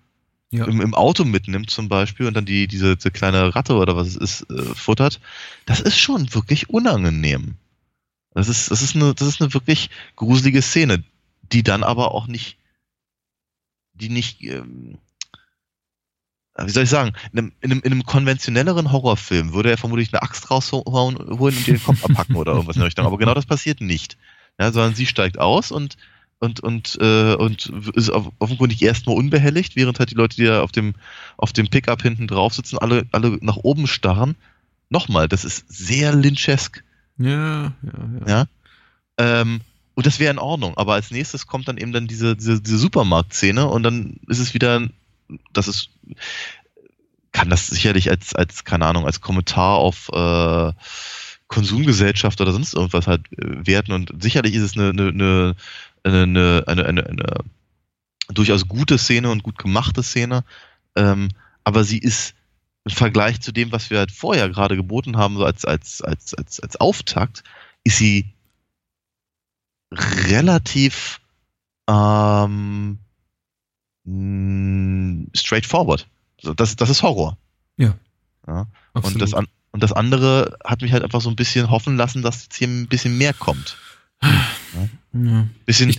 [0.51, 0.65] Ja.
[0.65, 4.09] Im, Im Auto mitnimmt zum Beispiel und dann die, diese, diese kleine Ratte oder was
[4.09, 5.21] es ist, äh, futtert,
[5.67, 7.57] das ist schon wirklich unangenehm.
[8.33, 11.03] Das ist, das ist eine, das ist eine wirklich gruselige Szene,
[11.53, 12.57] die dann aber auch nicht,
[13.93, 14.99] die nicht, ähm,
[16.65, 20.13] wie soll ich sagen, in einem, in einem, in einem konventionelleren Horrorfilm würde er vermutlich
[20.13, 23.07] eine Axt rausholen und den Kopf abpacken oder irgendwas in der Richtung.
[23.07, 24.17] Aber genau das passiert nicht.
[24.61, 25.97] Ja, sondern sie steigt aus und
[26.41, 30.73] und und äh, und ist offenkundig erstmal unbehelligt, während halt die Leute, die da auf
[30.73, 30.95] dem
[31.37, 34.35] auf dem Pickup hinten drauf sitzen, alle alle nach oben starren.
[34.91, 36.83] Nochmal, das ist sehr lynchesk.
[37.19, 37.73] Ja, ja,
[38.21, 38.27] ja.
[38.27, 38.47] ja?
[39.19, 39.61] Ähm,
[39.95, 42.79] und das wäre in Ordnung, aber als nächstes kommt dann eben dann diese, diese, diese
[42.79, 44.89] Supermarktszene und dann ist es wieder
[45.53, 45.91] das ist,
[47.33, 50.73] kann das sicherlich als, als, keine Ahnung, als Kommentar auf äh,
[51.49, 53.93] Konsumgesellschaft oder sonst irgendwas halt äh, werten.
[53.93, 55.57] Und sicherlich ist es eine, eine,
[56.05, 57.45] eine, eine, eine, eine
[58.29, 60.45] durchaus gute Szene und gut gemachte Szene,
[60.97, 61.29] ähm,
[61.65, 62.35] aber sie ist
[62.85, 66.35] im Vergleich zu dem, was wir halt vorher gerade geboten haben, so als, als, als,
[66.35, 67.43] als, als Auftakt,
[67.85, 68.33] ist sie
[69.93, 71.21] relativ
[71.89, 72.99] ähm,
[74.09, 76.07] mh, straightforward.
[76.43, 77.37] Das, das ist Horror.
[77.77, 77.95] Ja.
[78.47, 78.67] ja.
[78.93, 82.45] Und, das, und das andere hat mich halt einfach so ein bisschen hoffen lassen, dass
[82.45, 83.77] jetzt hier ein bisschen mehr kommt.
[84.23, 84.89] Ja.
[85.13, 85.49] ja.
[85.67, 85.99] Bisschen, ich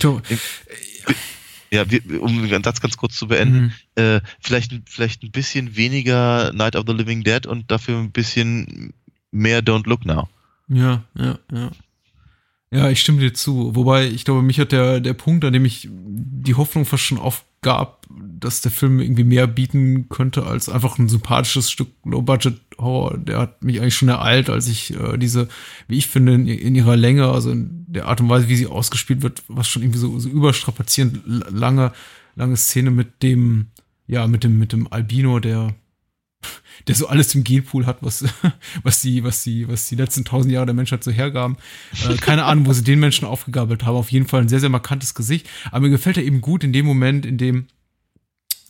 [1.72, 1.84] ja,
[2.20, 4.02] um den Satz ganz kurz zu beenden, mhm.
[4.02, 8.92] äh, vielleicht, vielleicht ein bisschen weniger Night of the Living Dead und dafür ein bisschen
[9.30, 10.28] mehr Don't Look Now.
[10.68, 11.70] Ja, ja, ja.
[12.72, 13.74] Ja, ich stimme dir zu.
[13.74, 17.18] Wobei, ich glaube, mich hat der, der Punkt, an dem ich die Hoffnung fast schon
[17.18, 23.18] aufgab, dass der Film irgendwie mehr bieten könnte als einfach ein sympathisches Stück Low-Budget-Horror.
[23.18, 25.48] Der hat mich eigentlich schon ereilt, als ich äh, diese,
[25.88, 28.68] wie ich finde, in, in, ihrer Länge, also in der Art und Weise, wie sie
[28.68, 31.92] ausgespielt wird, was schon irgendwie so, so überstrapazierend lange,
[32.36, 33.66] lange Szene mit dem,
[34.06, 35.74] ja, mit dem, mit dem Albino, der
[36.86, 38.24] der so alles im Genpool hat, was,
[38.82, 41.56] was die, was die, was die letzten tausend Jahre der Menschheit so hergaben.
[42.08, 43.96] Äh, keine Ahnung, wo sie den Menschen aufgegabelt haben.
[43.96, 45.48] Auf jeden Fall ein sehr, sehr markantes Gesicht.
[45.70, 47.66] Aber mir gefällt er eben gut in dem Moment, in dem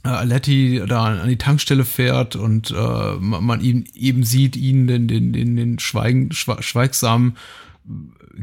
[0.04, 5.08] äh, Aletti da an die Tankstelle fährt und äh, man ihn eben sieht, ihn den,
[5.08, 7.36] den, den, den schweigen, schweigsamen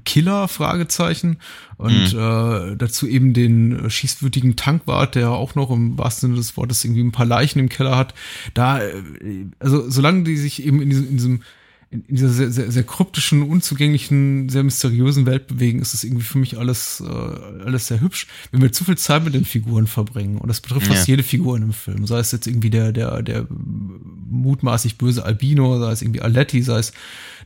[0.05, 1.37] Killer, Fragezeichen.
[1.77, 2.19] Und mhm.
[2.19, 7.03] äh, dazu eben den schießwütigen Tankwart, der auch noch im wahrsten Sinne des Wortes irgendwie
[7.03, 8.13] ein paar Leichen im Keller hat.
[8.53, 8.93] Da, äh,
[9.59, 11.41] also solange die sich eben in diesem, in diesem
[11.89, 16.37] in dieser sehr, sehr, sehr kryptischen, unzugänglichen, sehr mysteriösen Welt bewegen, ist das irgendwie für
[16.37, 18.27] mich alles, äh, alles sehr hübsch.
[18.51, 20.93] Wenn wir zu viel Zeit mit den Figuren verbringen, und das betrifft ja.
[20.93, 25.23] fast jede Figur in einem Film, sei es jetzt irgendwie der, der, der mutmaßlich böse
[25.23, 26.91] Albino, sei es irgendwie Aletti, sei es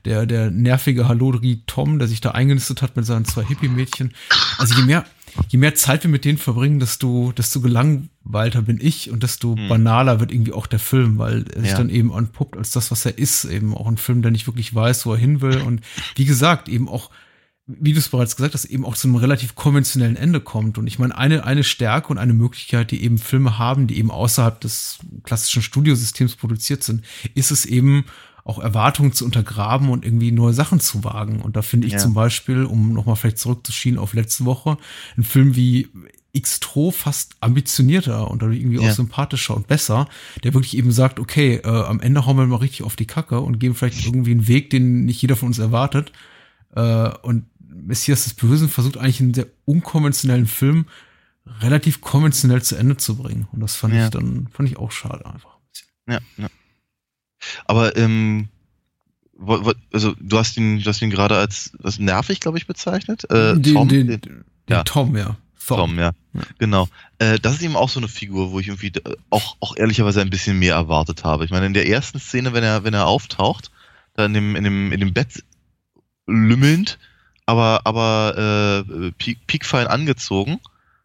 [0.06, 4.14] der, der nervige Halodri Tom, der sich da eingenistet hat mit seinen zwei Hippie-Mädchen.
[4.58, 5.06] Also je mehr,
[5.50, 9.68] je mehr Zeit wir mit denen verbringen, desto, desto gelangweilter bin ich und desto hm.
[9.68, 11.78] banaler wird irgendwie auch der Film, weil er sich ja.
[11.78, 13.46] dann eben anpuppt als das, was er ist.
[13.46, 15.62] Eben auch ein Film, der nicht wirklich weiß, wo er hin will.
[15.62, 15.82] Und
[16.16, 17.12] wie gesagt, eben auch,
[17.68, 20.78] wie du es bereits gesagt hast, eben auch zu einem relativ konventionellen Ende kommt.
[20.78, 24.12] Und ich meine, eine, eine Stärke und eine Möglichkeit, die eben Filme haben, die eben
[24.12, 28.06] außerhalb des klassischen Studiosystems produziert sind, ist es eben,
[28.44, 31.42] auch Erwartungen zu untergraben und irgendwie neue Sachen zu wagen.
[31.42, 32.00] Und da finde ich ja.
[32.00, 34.78] zum Beispiel, um nochmal vielleicht zurückzuschieben auf letzte Woche,
[35.18, 35.90] ein Film wie
[36.34, 38.90] extro fast ambitionierter und dadurch irgendwie ja.
[38.90, 40.08] auch sympathischer und besser,
[40.44, 43.42] der wirklich eben sagt, okay, äh, am Ende hauen wir mal richtig auf die Kacke
[43.42, 46.12] und geben vielleicht irgendwie einen Weg, den nicht jeder von uns erwartet.
[46.74, 50.86] Äh, und Messias des Bösen versucht eigentlich einen sehr unkonventionellen Film
[51.60, 53.48] relativ konventionell zu Ende zu bringen.
[53.52, 54.06] Und das fand ja.
[54.06, 55.58] ich dann, fand ich auch schade einfach.
[56.08, 56.48] Ja, ja.
[57.66, 58.50] Aber ähm,
[59.92, 63.30] also du hast ihn, du hast ihn gerade als, als nervig, glaube ich, bezeichnet.
[63.30, 64.84] Äh, den, Tom, den, den, ja.
[64.84, 65.38] Tom, ja.
[65.66, 66.12] Tom, Tom ja.
[66.34, 66.42] ja.
[66.60, 66.88] Genau.
[67.20, 70.22] Äh, das ist eben auch so eine Figur, wo ich irgendwie äh, auch, auch ehrlicherweise
[70.22, 71.46] ein bisschen mehr erwartet habe.
[71.46, 73.72] Ich meine, in der ersten Szene, wenn er, wenn er auftaucht,
[74.16, 75.44] da in dem, in dem, in dem Bett
[76.28, 77.00] lümmelnd,
[77.46, 79.12] aber, aber äh,
[79.48, 80.60] piekfein angezogen,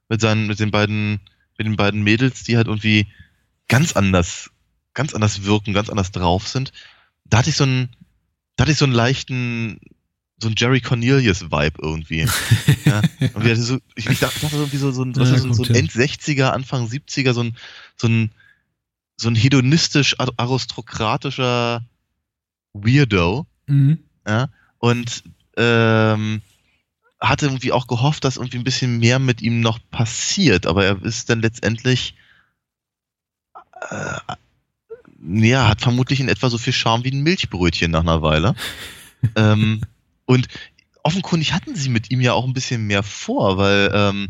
[0.08, 1.20] mit seinen, mit den beiden,
[1.58, 3.06] mit den beiden Mädels, die halt irgendwie
[3.68, 4.50] ganz anders,
[4.96, 6.72] ganz anders wirken, ganz anders drauf sind.
[7.24, 7.90] Da hatte ich so einen,
[8.56, 9.78] da hatte ich so einen leichten,
[10.42, 12.26] so ein Jerry Cornelius-Vibe irgendwie.
[12.84, 13.02] ja.
[13.34, 15.74] Und wir so, ich, ich dachte, dachte irgendwie so, so ein, ja, so, so ein
[15.74, 17.56] End-60er, Anfang 70er, so ein,
[17.96, 18.32] so ein,
[19.16, 21.84] so ein hedonistisch aristokratischer
[22.72, 23.46] Weirdo.
[23.66, 24.00] Mhm.
[24.26, 24.48] Ja.
[24.78, 25.24] Und
[25.56, 26.42] ähm,
[27.20, 31.02] hatte irgendwie auch gehofft, dass irgendwie ein bisschen mehr mit ihm noch passiert, aber er
[31.02, 32.14] ist dann letztendlich
[33.90, 34.18] äh,
[35.26, 38.54] ja, hat vermutlich in etwa so viel Charme wie ein Milchbrötchen nach einer Weile.
[39.36, 39.80] ähm,
[40.24, 40.48] und
[41.02, 44.28] offenkundig hatten sie mit ihm ja auch ein bisschen mehr vor, weil ähm,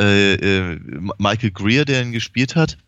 [0.00, 0.80] äh, äh,
[1.18, 2.78] Michael Greer, der ihn gespielt hat,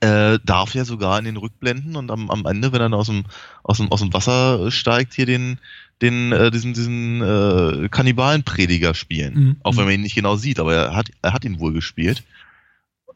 [0.00, 3.24] äh, darf ja sogar in den Rückblenden und am, am Ende, wenn er aus dem,
[3.62, 5.58] aus, dem, aus dem Wasser steigt, hier den,
[6.00, 9.34] den, äh, diesen, diesen äh, Kannibalenprediger spielen.
[9.34, 9.56] Mhm.
[9.62, 12.24] Auch wenn man ihn nicht genau sieht, aber er hat, er hat ihn wohl gespielt.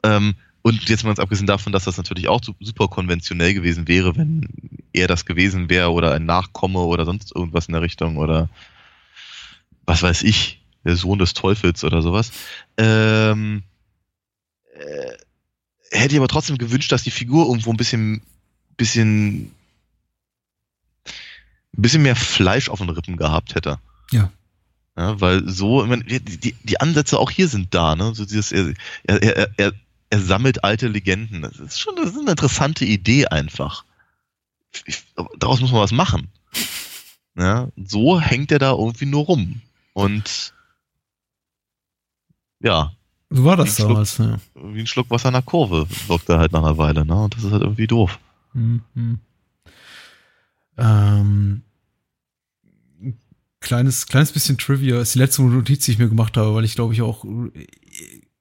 [0.03, 0.35] Ähm,
[0.66, 4.48] und jetzt mal ganz abgesehen davon, dass das natürlich auch super konventionell gewesen wäre, wenn
[4.92, 8.48] er das gewesen wäre oder ein Nachkomme oder sonst irgendwas in der Richtung oder
[9.85, 12.33] was weiß ich, der Sohn des Teufels oder sowas.
[12.79, 13.62] Ähm,
[14.74, 15.12] äh,
[15.92, 18.22] hätte ich aber trotzdem gewünscht, dass die Figur irgendwo ein bisschen,
[18.76, 19.52] bisschen,
[21.07, 23.79] ein bisschen mehr Fleisch auf den Rippen gehabt hätte.
[24.11, 24.33] Ja.
[24.98, 28.14] Ja, weil so, ich meine, die, die, die Ansätze auch hier sind da, ne?
[28.16, 28.72] So dieses, er,
[29.05, 29.72] er, er, er
[30.14, 31.42] sammelt alte Legenden.
[31.42, 33.85] Das ist schon das ist eine interessante Idee einfach.
[34.85, 35.05] Ich,
[35.38, 36.29] daraus muss man was machen.
[37.38, 39.61] Ja, so hängt er da irgendwie nur rum.
[39.92, 40.55] Und
[42.61, 42.92] ja.
[43.29, 44.38] So war das damals, ja.
[44.55, 47.25] Wie ein Schluck Wasser der Kurve wirkt er halt nach einer Weile, ne?
[47.25, 48.19] Und das ist halt irgendwie doof.
[48.55, 49.21] Mhm.
[50.79, 51.62] Ähm,
[53.61, 56.75] kleines, kleines bisschen Trivia ist die letzte Notiz, die ich mir gemacht habe, weil ich
[56.75, 57.25] glaube ich auch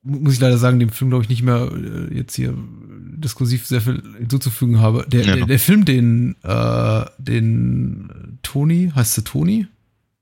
[0.06, 2.54] muss ich leider sagen, dem Film, glaube ich, nicht mehr äh, jetzt hier
[3.18, 5.06] diskursiv sehr viel hinzuzufügen habe.
[5.08, 5.36] Der, ja.
[5.36, 9.68] der, der, Film, den, äh, den Tony, heißt sie Tony,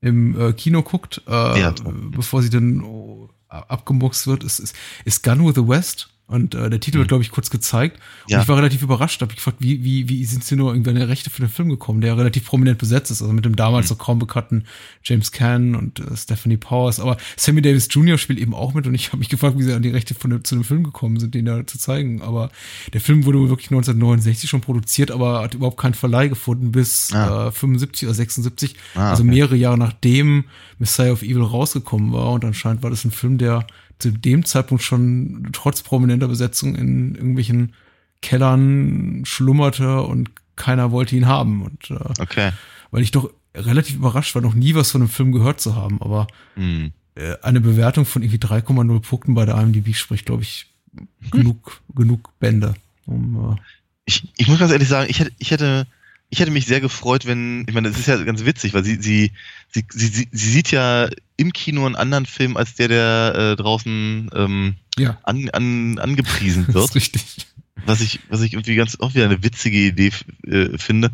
[0.00, 1.74] im äh, Kino guckt, äh, ja,
[2.12, 6.08] bevor sie dann oh, abgemuxt wird, ist, ist, ist Gun with the West.
[6.26, 7.08] Und äh, der Titel wird, mhm.
[7.08, 8.00] glaube ich, kurz gezeigt.
[8.28, 8.38] Ja.
[8.38, 9.20] Und ich war relativ überrascht.
[9.20, 12.00] Habe ich gefragt, wie, wie, wie sind sie nur irgendeine Rechte für den Film gekommen,
[12.00, 13.20] der relativ prominent besetzt ist.
[13.20, 13.96] Also mit dem damals mhm.
[13.96, 14.64] noch kaum bekannten
[15.02, 16.98] James Caan und äh, Stephanie Powers.
[16.98, 18.16] Aber Sammy Davis Jr.
[18.16, 20.42] spielt eben auch mit und ich habe mich gefragt, wie sie an die Rechte von
[20.44, 22.22] zu dem Film gekommen sind, den da zu zeigen.
[22.22, 22.50] Aber
[22.94, 27.48] der Film wurde wirklich 1969 schon produziert, aber hat überhaupt keinen Verleih gefunden bis ah.
[27.48, 28.76] äh, 75 oder 76.
[28.94, 30.44] Ah, also mehrere Jahre nachdem
[30.78, 32.32] Messiah of Evil rausgekommen war.
[32.32, 33.66] Und anscheinend war das ein Film, der
[33.98, 37.74] zu dem Zeitpunkt schon trotz prominenter Besetzung in irgendwelchen
[38.22, 41.62] Kellern schlummerte und keiner wollte ihn haben.
[41.62, 42.52] Und äh, okay.
[42.90, 46.00] weil ich doch relativ überrascht war, noch nie was von dem Film gehört zu haben,
[46.00, 46.26] aber
[46.56, 46.86] mm.
[47.14, 51.30] äh, eine Bewertung von irgendwie 3,0 Punkten bei der IMDb spricht, glaube ich, hm.
[51.30, 52.74] genug, genug Bände.
[53.06, 53.60] Um, äh
[54.06, 55.86] ich, ich muss ganz ehrlich sagen, ich hätte, ich hätte
[56.30, 58.96] ich hätte mich sehr gefreut, wenn, ich meine, das ist ja ganz witzig, weil sie,
[59.00, 59.32] sie,
[59.70, 63.56] sie, sie, sie, sie sieht ja im Kino einen anderen Film als der, der äh,
[63.56, 65.18] draußen ähm, ja.
[65.22, 66.74] an, an, angepriesen wird.
[66.76, 67.46] Das ist richtig.
[67.86, 70.10] Was ich, was ich irgendwie ganz auch wieder eine witzige Idee
[70.46, 71.12] äh, finde.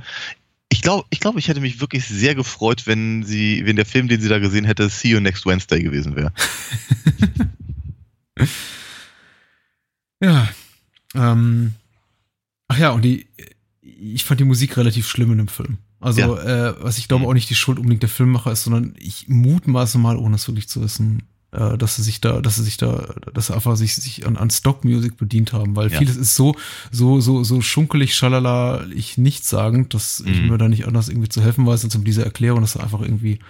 [0.69, 4.07] Ich glaube, ich glaube, ich hätte mich wirklich sehr gefreut, wenn sie, wenn der Film,
[4.09, 6.33] den sie da gesehen hätte, See You Next Wednesday gewesen wäre.
[10.23, 10.49] ja.
[11.15, 11.75] Ähm,
[12.69, 13.27] ach ja, und die
[14.01, 15.79] ich fand die Musik relativ schlimm in dem Film.
[16.01, 16.71] Also, ja.
[16.71, 17.31] äh, was ich glaube mhm.
[17.31, 20.69] auch nicht die Schuld unbedingt der Filmmacher ist, sondern ich mutmaße mal, ohne es wirklich
[20.69, 23.95] zu wissen, äh, dass sie sich da, dass sie sich da, dass sie einfach sich,
[23.95, 25.99] sich an, an Stock-Music bedient haben, weil ja.
[25.99, 26.57] vieles ist so,
[26.91, 30.33] so, so, so schunkelig, schalala, ich nichts sagen, dass mhm.
[30.33, 32.81] ich mir da nicht anders irgendwie zu helfen weiß, als um diese Erklärung, dass sie
[32.81, 33.41] einfach irgendwie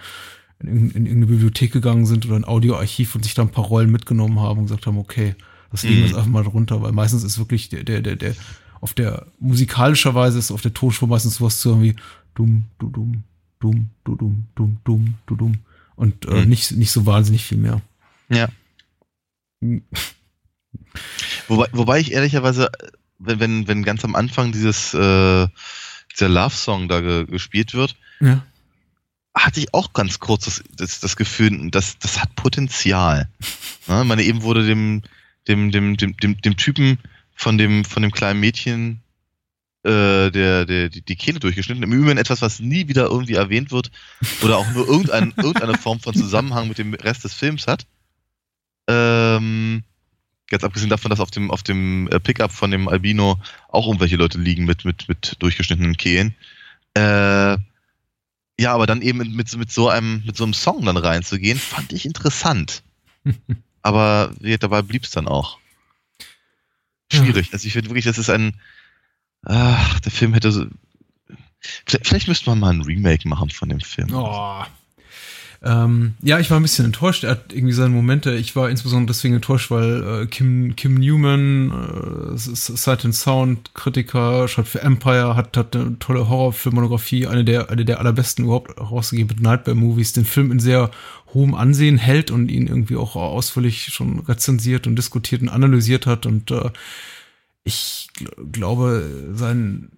[0.59, 3.65] in, in, in irgendeine Bibliothek gegangen sind oder ein Audioarchiv und sich da ein paar
[3.65, 5.35] Rollen mitgenommen haben und gesagt haben, okay,
[5.71, 6.17] das legen wir jetzt mhm.
[6.17, 8.35] einfach mal drunter, weil meistens ist wirklich der, der, der, der
[8.81, 11.95] auf der musikalischerweise ist auf der Tonspur meistens sowas zu hören wie
[12.33, 13.23] dumm, du dumm,
[13.59, 15.59] dumm, du dumm, dumm, dumm, du dumm.
[15.95, 16.49] Und äh, mhm.
[16.49, 17.81] nicht, nicht so wahnsinnig viel mehr.
[18.29, 18.49] Ja.
[21.47, 22.71] Wobei, wobei ich ehrlicherweise,
[23.19, 25.47] wenn, wenn, wenn ganz am Anfang dieses, äh,
[26.11, 28.43] dieser Love-Song da ge gespielt wird, ja.
[29.35, 33.29] hatte ich auch ganz kurz das, das, das Gefühl, das, das hat Potenzial.
[33.87, 35.01] Ja, meine, eben wurde dem,
[35.47, 36.99] dem, dem, dem, dem, dem Typen
[37.35, 39.01] von dem, von dem kleinen Mädchen
[39.83, 41.83] äh, der, der, die, die Kehle durchgeschnitten.
[41.83, 43.91] Im Übrigen etwas, was nie wieder irgendwie erwähnt wird
[44.41, 47.87] oder auch nur irgendein, irgendeine Form von Zusammenhang mit dem Rest des Films hat.
[48.87, 49.83] Ähm,
[50.47, 53.39] ganz abgesehen davon, dass auf dem, auf dem äh, Pickup von dem Albino
[53.69, 56.35] auch irgendwelche Leute liegen mit, mit, mit durchgeschnittenen Kehlen.
[56.93, 57.57] Äh,
[58.59, 61.93] ja, aber dann eben mit, mit, so einem, mit so einem Song dann reinzugehen, fand
[61.93, 62.83] ich interessant.
[63.81, 65.57] aber dabei blieb es dann auch.
[67.17, 67.53] Schwierig.
[67.53, 68.59] Also ich finde wirklich, das ist ein,
[69.43, 70.65] ach, der Film hätte so,
[71.85, 74.13] vielleicht, vielleicht müsste man mal ein Remake machen von dem Film.
[74.13, 74.63] Oh,
[75.63, 77.23] ähm, ja, ich war ein bisschen enttäuscht.
[77.23, 78.33] Er hat irgendwie seine Momente.
[78.33, 84.47] Ich war insbesondere deswegen enttäuscht, weil äh, Kim, Kim Newman, äh, Sight and Sound Kritiker,
[84.47, 89.35] schreibt für Empire, hat, hat eine tolle Horrorfilmonografie, eine der, eine der allerbesten überhaupt rausgegeben
[89.35, 90.89] mit Nightmare Movies, den Film in sehr
[91.33, 96.25] hohem Ansehen hält und ihn irgendwie auch ausführlich schon rezensiert und diskutiert und analysiert hat
[96.25, 96.71] und äh,
[97.63, 99.91] ich gl glaube, sein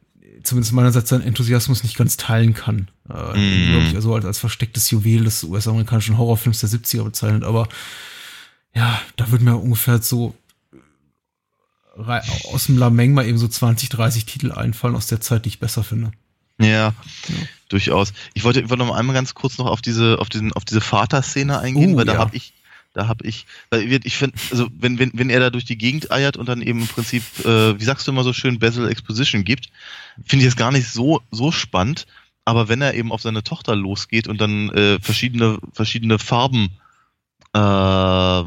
[0.43, 2.89] zumindest meinerseits seinen Enthusiasmus nicht ganz teilen kann.
[3.10, 3.71] Äh, mm.
[3.71, 7.43] Glaube ich, also als, als verstecktes Juwel des US-amerikanischen Horrorfilms der 70er bezeichnet.
[7.43, 7.67] Aber
[8.75, 10.36] ja, da wird mir ungefähr so
[11.95, 15.60] aus dem Lameng mal eben so 20, 30 Titel einfallen aus der Zeit, die ich
[15.60, 16.12] besser finde.
[16.60, 16.93] Ja, ja.
[17.69, 18.13] durchaus.
[18.34, 20.82] Ich wollte, ich wollte noch einmal ganz kurz noch auf diese, auf diesen, auf diese
[20.82, 22.19] Vaterszene eingehen, uh, weil da ja.
[22.19, 22.53] habe ich,
[22.93, 26.12] da habe ich, weil ich finde, also wenn, wenn, wenn er da durch die Gegend
[26.12, 29.43] eiert und dann eben im Prinzip, äh, wie sagst du immer so schön, Basil Exposition
[29.43, 29.69] gibt,
[30.25, 32.06] finde ich es gar nicht so, so spannend.
[32.45, 36.69] Aber wenn er eben auf seine Tochter losgeht und dann äh, verschiedene, verschiedene Farben
[37.53, 38.43] äh,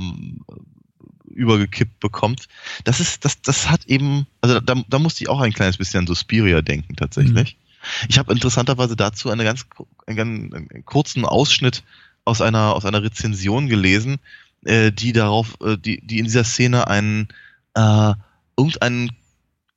[1.26, 2.46] übergekippt bekommt,
[2.84, 6.00] das ist, das, das hat eben, also da, da musste ich auch ein kleines bisschen
[6.00, 7.56] an Suspiria denken tatsächlich.
[7.56, 7.66] Mhm.
[8.08, 9.66] Ich habe interessanterweise dazu eine ganz,
[10.06, 11.82] einen, einen kurzen Ausschnitt
[12.26, 14.18] aus einer, aus einer Rezension gelesen,
[14.64, 17.28] äh, die darauf, äh, die, die in dieser Szene einen,
[17.74, 18.12] äh,
[18.58, 19.12] irgendeinen,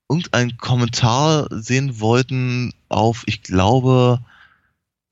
[0.09, 4.19] irgendeinen Kommentar sehen wollten auf, ich glaube,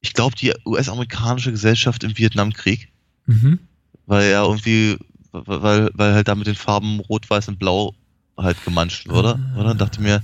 [0.02, 2.89] ich glaube, die US-amerikanische Gesellschaft im Vietnamkrieg.
[3.26, 3.60] Mhm.
[4.08, 4.97] Weil er irgendwie,
[5.32, 7.93] weil, weil halt da mit den Farben Rot, Weiß und Blau
[8.36, 9.39] halt gemanscht wurde.
[9.54, 9.60] Ah.
[9.60, 9.71] Oder?
[9.71, 10.23] Und dachte mir,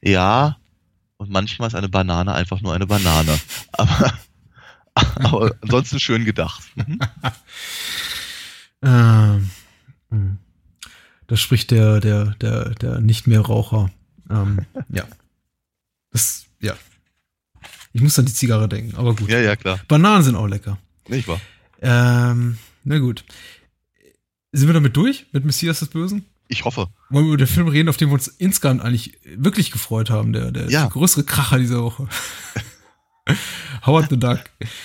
[0.00, 0.56] ja,
[1.18, 3.38] und manchmal ist eine Banane einfach nur eine Banane.
[3.72, 4.12] Aber
[5.16, 6.62] Aber ansonsten schön gedacht.
[8.82, 9.50] ähm,
[10.10, 10.38] hm.
[11.26, 13.90] da spricht der, der, der, der nicht mehr Raucher.
[14.30, 15.04] Ähm, ja.
[16.12, 16.74] Das, ja.
[17.92, 19.28] Ich muss an die Zigarre denken, aber gut.
[19.28, 19.80] Ja, ja, klar.
[19.88, 20.78] Bananen sind auch lecker.
[21.08, 21.40] Nicht wahr?
[21.80, 23.24] Ähm, na gut.
[24.52, 26.24] Sind wir damit durch mit Messias des Bösen?
[26.48, 26.88] Ich hoffe.
[27.10, 30.32] Wollen wir über den Film reden, auf den wir uns insgesamt eigentlich wirklich gefreut haben,
[30.32, 30.86] der, der ja.
[30.86, 32.08] größere Kracher dieser Woche.
[33.84, 34.40] Howard the Duck.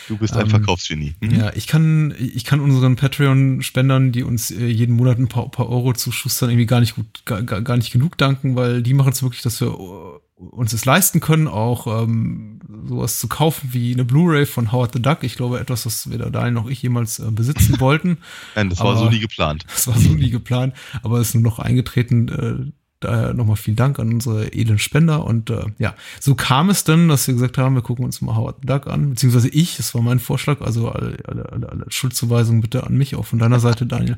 [0.08, 1.16] Du bist ein ähm, Verkaufsgenie.
[1.20, 1.32] Mhm.
[1.32, 5.70] Ja, ich kann, ich kann unseren Patreon-Spendern, die uns äh, jeden Monat ein paar, paar
[5.70, 9.24] Euro zuschustern, irgendwie gar nicht gut, gar, gar nicht genug danken, weil die machen es
[9.24, 14.06] wirklich, dass wir äh, uns es leisten können, auch ähm, sowas zu kaufen wie eine
[14.06, 15.24] Blu-ray von Howard the Duck.
[15.24, 18.18] Ich glaube, etwas, was weder Daniel noch ich jemals äh, besitzen wollten.
[18.56, 19.66] Nein, das war so nie geplant.
[19.72, 23.76] Das war so nie geplant, aber es ist nur noch eingetreten, äh, Daher nochmal vielen
[23.76, 25.26] Dank an unsere edlen Spender.
[25.26, 28.36] Und äh, ja, so kam es dann, dass wir gesagt haben, wir gucken uns mal
[28.36, 31.86] Howard the Duck an, beziehungsweise ich, das war mein Vorschlag, also alle, alle, alle, alle
[31.90, 34.16] Schuldzuweisungen bitte an mich, auch von deiner Seite, Daniel.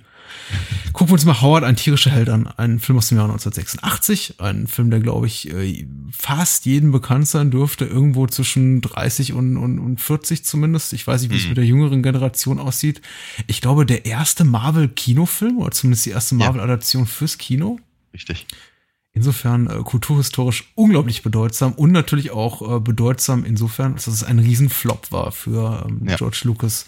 [0.92, 4.42] Gucken wir uns mal Howard, ein tierischer Held an, ein Film aus dem Jahr 1986,
[4.42, 9.56] ein Film, der, glaube ich, äh, fast jedem bekannt sein dürfte, irgendwo zwischen 30 und,
[9.56, 10.92] und, und 40 zumindest.
[10.92, 11.50] Ich weiß nicht, wie es mhm.
[11.50, 13.02] mit der jüngeren Generation aussieht.
[13.48, 17.80] Ich glaube, der erste Marvel-Kinofilm, oder zumindest die erste Marvel-Adaption fürs Kino.
[18.14, 18.46] Richtig.
[19.16, 25.12] Insofern äh, kulturhistorisch unglaublich bedeutsam und natürlich auch äh, bedeutsam insofern, dass es ein Riesenflop
[25.12, 26.16] war für ähm, ja.
[26.16, 26.88] George Lucas.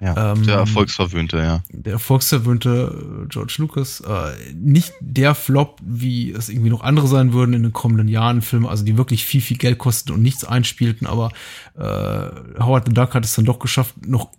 [0.00, 1.62] Ja, ähm, der erfolgsverwöhnte, ja.
[1.70, 4.00] Der erfolgsverwöhnte äh, George Lucas.
[4.00, 8.42] Äh, nicht der Flop, wie es irgendwie noch andere sein würden in den kommenden Jahren,
[8.42, 11.30] Filme, also die wirklich viel, viel Geld kosteten und nichts einspielten, aber
[11.76, 14.30] äh, Howard the Duck hat es dann doch geschafft, noch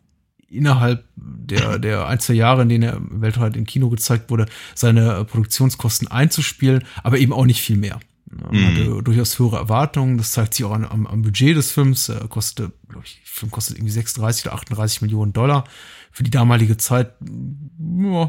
[0.56, 5.26] innerhalb der, der ein, zwei Jahre, in denen er weltweit im Kino gezeigt wurde, seine
[5.26, 8.00] Produktionskosten einzuspielen, aber eben auch nicht viel mehr.
[8.26, 8.66] Man mhm.
[8.66, 10.18] hatte durchaus höhere Erwartungen.
[10.18, 12.10] Das zeigt sich auch an, am, am, Budget des Films.
[12.10, 15.64] Er kostete, glaube ich, Film kostet irgendwie 36 oder 38 Millionen Dollar.
[16.12, 18.28] Für die damalige Zeit, ja,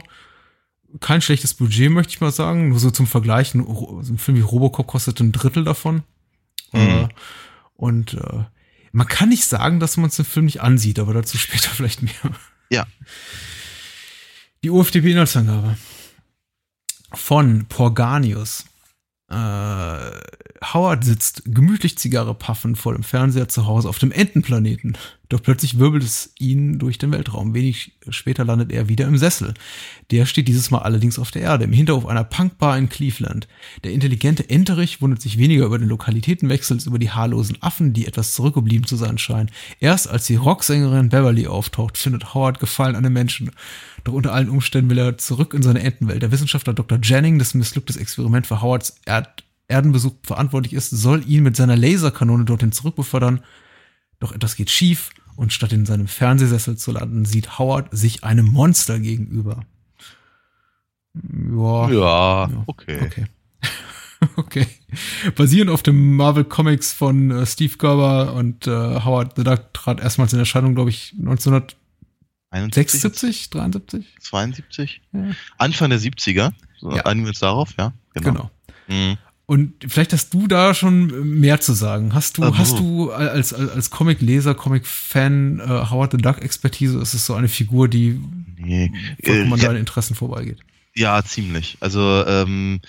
[1.01, 2.69] kein schlechtes Budget, möchte ich mal sagen.
[2.69, 6.03] Nur so zum Vergleich, ein, ein Film wie Robocop kostet ein Drittel davon.
[6.73, 6.81] Mhm.
[6.81, 7.09] Äh,
[7.75, 8.45] und äh,
[8.93, 12.03] man kann nicht sagen, dass man es im Film nicht ansieht, aber dazu später vielleicht
[12.03, 12.15] mehr.
[12.71, 12.87] Ja.
[14.65, 15.77] Die UFDP-Inhaltsangabe.
[17.15, 18.67] von Porganius.
[19.29, 19.35] Äh,
[20.73, 24.97] Howard sitzt gemütlich Zigarre paffend vor dem Fernseher zu Hause auf dem Entenplaneten.
[25.29, 27.55] Doch plötzlich wirbelt es ihn durch den Weltraum.
[27.55, 29.55] Wenig später landet er wieder im Sessel.
[30.11, 33.49] Der steht dieses Mal allerdings auf der Erde, im Hinterhof einer Punkbar in Cleveland.
[33.83, 38.07] Der intelligente Enterich wundert sich weniger über den Lokalitätenwechsel als über die haarlosen Affen, die
[38.07, 39.51] etwas zurückgeblieben zu sein scheinen.
[39.81, 43.51] Erst als die Rocksängerin Beverly auftaucht, findet Howard Gefallen an den Menschen.
[44.05, 46.23] Doch unter allen Umständen will er zurück in seine Entenwelt.
[46.23, 46.99] Der Wissenschaftler Dr.
[47.03, 52.45] Jennings, das missglücktes Experiment für Howards Erd Erdenbesuch verantwortlich ist, soll ihn mit seiner Laserkanone
[52.45, 53.41] dorthin zurückbefördern.
[54.19, 58.47] Doch etwas geht schief und statt in seinem Fernsehsessel zu landen, sieht Howard sich einem
[58.47, 59.65] Monster gegenüber.
[61.15, 63.01] Ja, ja okay.
[63.03, 63.27] Okay.
[64.37, 64.67] okay.
[65.35, 70.01] Basierend auf dem Marvel Comics von äh, Steve Gerber und äh, Howard the Duck trat
[70.01, 74.17] erstmals in Erscheinung, glaube ich, 1976, 73?
[74.21, 75.03] 72?
[75.13, 75.31] Ja.
[75.59, 76.53] Anfang der 70er.
[76.79, 77.05] So, ja.
[77.05, 77.93] Einigen wir uns darauf, ja?
[78.15, 78.33] Genau.
[78.33, 78.51] genau.
[78.89, 79.19] Mhm.
[79.49, 82.15] Und vielleicht hast du da schon mehr zu sagen.
[82.15, 82.59] Hast du, also.
[82.59, 86.99] hast du als, als, als Comic-Leser, Comic-Fan äh, Howard the Duck-Expertise?
[87.01, 88.21] Ist es so eine Figur, die
[88.57, 88.93] nee.
[89.23, 90.59] vollkommen an äh, deinen Interessen vorbeigeht?
[90.97, 91.77] Ja, ziemlich.
[91.79, 92.81] Also ähm,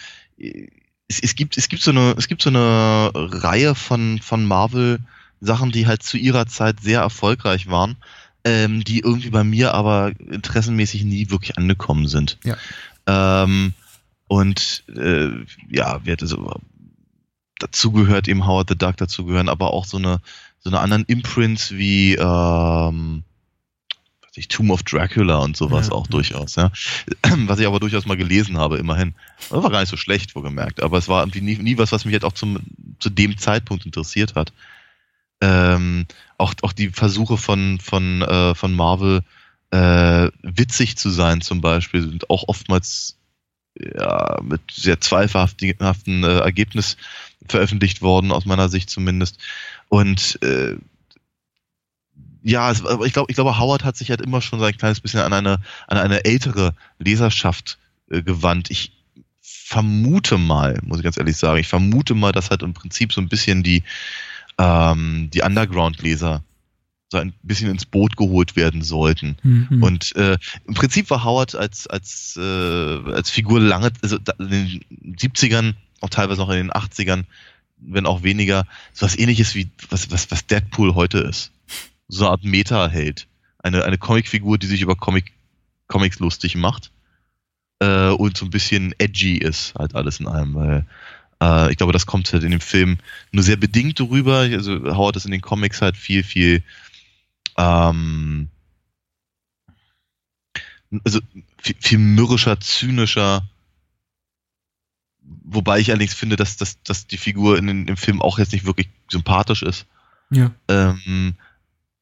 [1.07, 5.71] es, es, gibt, es gibt so eine, es gibt so eine Reihe von, von Marvel-Sachen,
[5.71, 7.97] die halt zu ihrer Zeit sehr erfolgreich waren,
[8.43, 12.39] ähm, die irgendwie bei mir aber interessenmäßig nie wirklich angekommen sind.
[12.43, 12.57] Ja.
[13.05, 13.73] Ähm,
[14.27, 15.29] und äh,
[15.69, 16.59] ja, wir hätte so
[17.59, 20.19] dazu gehört eben Howard the Duck dazu gehören, aber auch so eine
[20.59, 23.23] so eine anderen Imprints wie ähm,
[24.21, 25.93] was ich Tomb of Dracula und sowas ja.
[25.93, 26.71] auch durchaus, ja.
[27.47, 29.15] Was ich aber durchaus mal gelesen habe, immerhin.
[29.49, 32.05] Das war gar nicht so schlecht, wohlgemerkt, aber es war irgendwie nie, nie was, was
[32.05, 32.59] mich jetzt auch zum,
[32.99, 34.53] zu dem Zeitpunkt interessiert hat.
[35.41, 36.05] Ähm,
[36.37, 39.23] auch, auch die Versuche von, von, äh, von Marvel,
[39.71, 43.16] äh, witzig zu sein zum Beispiel, sind auch oftmals
[43.79, 46.97] ja, mit sehr zweifelhaften äh, Ergebnis
[47.47, 49.39] veröffentlicht worden, aus meiner Sicht zumindest.
[49.89, 50.75] Und äh,
[52.43, 55.01] ja, es, ich glaube, ich glaube, Howard hat sich halt immer schon so ein kleines
[55.01, 57.77] bisschen an eine, an eine ältere Leserschaft
[58.09, 58.71] äh, gewandt.
[58.71, 58.93] Ich
[59.41, 63.19] vermute mal, muss ich ganz ehrlich sagen, ich vermute mal, dass halt im Prinzip so
[63.21, 63.83] ein bisschen die,
[64.57, 66.43] ähm, die Underground-Leser
[67.09, 69.37] so ein bisschen ins Boot geholt werden sollten.
[69.43, 69.81] Mhm.
[69.83, 72.41] Und äh, im Prinzip war Howard als, als, äh,
[73.11, 77.23] als Figur lange, also in den 70ern, auch teilweise noch in den 80ern,
[77.77, 81.51] wenn auch weniger, so was ähnliches wie was, was, was Deadpool heute ist.
[82.07, 83.27] So eine Art Meta-Held.
[83.59, 85.31] Eine, eine Comicfigur, die sich über Comic,
[85.87, 86.91] Comics lustig macht.
[87.79, 90.85] Äh, und so ein bisschen edgy ist, halt alles in allem, weil
[91.41, 92.97] äh, ich glaube, das kommt halt in dem Film
[93.31, 94.39] nur sehr bedingt drüber.
[94.39, 96.63] Also Howard ist in den Comics halt viel, viel
[97.57, 98.49] ähm,
[101.03, 101.19] also
[101.61, 103.47] viel, viel mürrischer, zynischer,
[105.43, 108.53] wobei ich allerdings finde, dass, dass, dass die Figur in, in dem Film auch jetzt
[108.53, 109.85] nicht wirklich sympathisch ist.
[110.29, 110.51] Ja.
[110.67, 111.35] Ähm,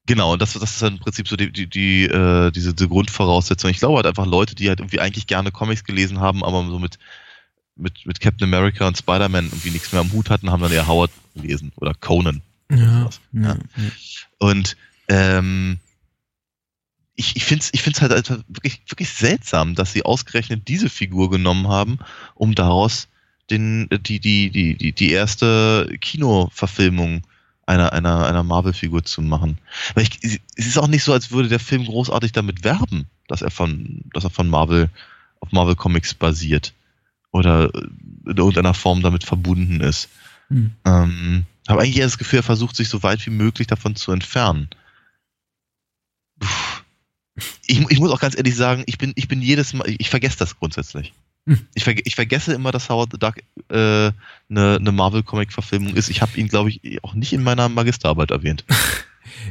[0.05, 2.89] genau, und das, das ist halt im Prinzip so die, die, die, äh, diese, diese
[2.89, 3.69] Grundvoraussetzung.
[3.69, 6.79] Ich glaube halt einfach Leute, die halt irgendwie eigentlich gerne Comics gelesen haben, aber so
[6.79, 6.99] mit,
[7.75, 10.87] mit, mit Captain America und Spider-Man irgendwie nichts mehr am Hut hatten, haben dann eher
[10.87, 12.41] Howard gelesen oder Conan.
[12.71, 13.57] Ja, ja, ja.
[14.39, 14.75] Und
[15.07, 15.79] ähm,
[17.15, 20.89] ich, ich finde es ich find's halt einfach wirklich, wirklich seltsam, dass sie ausgerechnet diese
[20.89, 21.99] Figur genommen haben,
[22.35, 23.07] um daraus
[23.49, 27.25] den, die, die, die, die, die erste Kinoverfilmung
[27.65, 29.59] einer, einer, einer Marvel-Figur zu machen.
[29.93, 33.41] Weil ich, es ist auch nicht so, als würde der Film großartig damit werben, dass
[33.41, 34.89] er von, dass er von Marvel
[35.39, 36.73] auf Marvel Comics basiert.
[37.31, 40.09] Oder in irgendeiner Form damit verbunden ist.
[40.47, 40.71] Hm.
[40.85, 44.11] Ähm, habe eigentlich eher das Gefühl, er versucht sich so weit wie möglich davon zu
[44.11, 44.69] entfernen
[47.65, 50.37] ich, ich muss auch ganz ehrlich sagen, ich bin, ich bin jedes Mal, ich vergesse
[50.37, 51.13] das grundsätzlich.
[51.47, 51.59] Hm.
[51.75, 53.37] Ich, ver, ich, vergesse immer, dass Howard the Duck
[53.69, 54.11] äh,
[54.49, 56.09] eine, eine Marvel-Comic-Verfilmung ist.
[56.09, 58.65] Ich habe ihn, glaube ich, auch nicht in meiner Magisterarbeit erwähnt.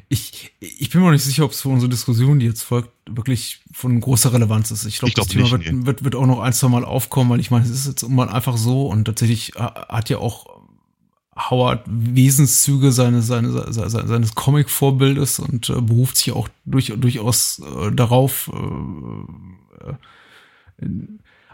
[0.08, 3.60] Ich, ich bin mir nicht sicher, ob es für unsere Diskussion, die jetzt folgt, wirklich
[3.72, 4.84] von großer Relevanz ist.
[4.84, 5.86] Ich glaube, glaub, das Thema nicht, wird, nee.
[5.86, 8.32] wird, wird, auch noch ein, zwei Mal aufkommen, weil ich meine, es ist jetzt immer
[8.32, 10.53] einfach so und tatsächlich äh, hat ja auch
[11.36, 18.50] Howard Wesenszüge seines, seines, seines Comic-Vorbildes und äh, beruft sich auch durch, durchaus äh, darauf.
[18.52, 19.90] Äh,
[20.84, 20.90] äh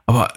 [0.07, 0.33] aber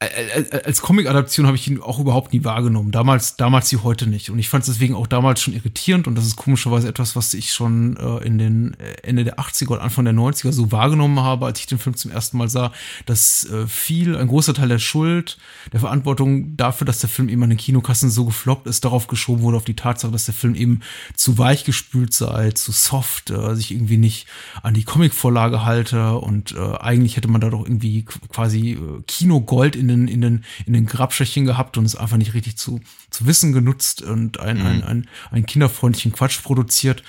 [0.00, 2.90] als Comic-Adaption habe ich ihn auch überhaupt nie wahrgenommen.
[2.90, 4.30] Damals, damals wie heute nicht.
[4.30, 7.34] Und ich fand es deswegen auch damals schon irritierend und das ist komischerweise etwas, was
[7.34, 11.20] ich schon äh, in den äh, Ende der 80er und Anfang der 90er so wahrgenommen
[11.20, 12.72] habe, als ich den Film zum ersten Mal sah,
[13.04, 15.36] dass äh, viel, ein großer Teil der Schuld,
[15.70, 19.42] der Verantwortung dafür, dass der Film eben an den Kinokassen so gefloppt ist, darauf geschoben
[19.42, 20.80] wurde, auf die Tatsache, dass der Film eben
[21.14, 24.26] zu weich gespült sei, zu soft, äh, sich irgendwie nicht
[24.62, 29.76] an die Comic-Vorlage halte und äh, eigentlich hätte man da doch irgendwie quasi äh, Kinogold
[29.76, 32.80] in den, in den, in den Grabschächen gehabt und es einfach nicht richtig zu,
[33.10, 34.66] zu wissen genutzt und ein, mhm.
[34.66, 37.02] ein, ein, ein kinderfreundlichen Quatsch produziert.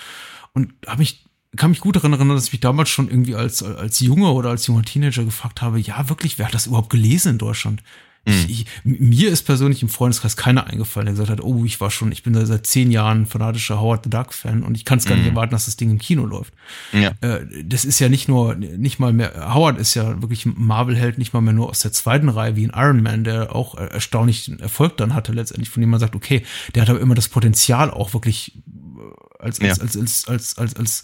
[0.53, 1.25] Und habe mich
[1.57, 4.51] kann mich gut daran erinnern, dass ich mich damals schon irgendwie als, als Junge oder
[4.51, 7.83] als junger Teenager gefragt habe, ja, wirklich, wer hat das überhaupt gelesen in Deutschland?
[8.23, 8.49] Ich, mhm.
[8.49, 12.11] ich, mir ist persönlich im Freundeskreis keiner eingefallen, der gesagt hat, oh, ich war schon,
[12.11, 15.15] ich bin seit zehn Jahren fanatischer Howard the Duck Fan und ich kann es gar
[15.15, 15.31] nicht mhm.
[15.31, 16.53] erwarten, dass das Ding im Kino läuft.
[16.93, 17.13] Ja.
[17.21, 21.33] Äh, das ist ja nicht nur, nicht mal mehr, Howard ist ja wirklich Marvel-Held, nicht
[21.33, 24.97] mal mehr nur aus der zweiten Reihe wie ein Iron Man, der auch erstaunlichen Erfolg
[24.97, 26.43] dann hatte letztendlich, von dem man sagt, okay,
[26.75, 29.83] der hat aber immer das Potenzial auch wirklich äh, als, als, ja.
[29.83, 31.03] als, als, als, als, als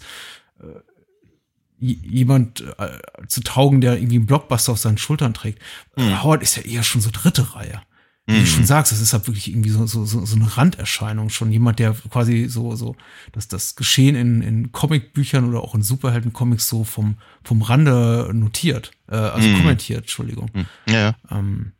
[0.60, 0.66] äh,
[1.80, 2.98] jemand äh,
[3.28, 5.60] zu taugen, der irgendwie einen Blockbuster auf seinen Schultern trägt.
[5.96, 6.22] Mhm.
[6.22, 7.80] Howard ist ja eher schon so dritte Reihe.
[8.26, 8.40] Wie mhm.
[8.40, 11.50] du schon sagst, das ist halt wirklich irgendwie so, so, so, so eine Randerscheinung schon.
[11.50, 12.94] Jemand, der quasi so, so,
[13.32, 18.90] dass das Geschehen in, in Comicbüchern oder auch in Superhelden-Comics so vom, vom Rande notiert,
[19.08, 19.56] äh, also mhm.
[19.56, 20.50] kommentiert, Entschuldigung.
[20.52, 20.66] Mhm.
[20.92, 21.16] Ja.
[21.30, 21.72] Ähm,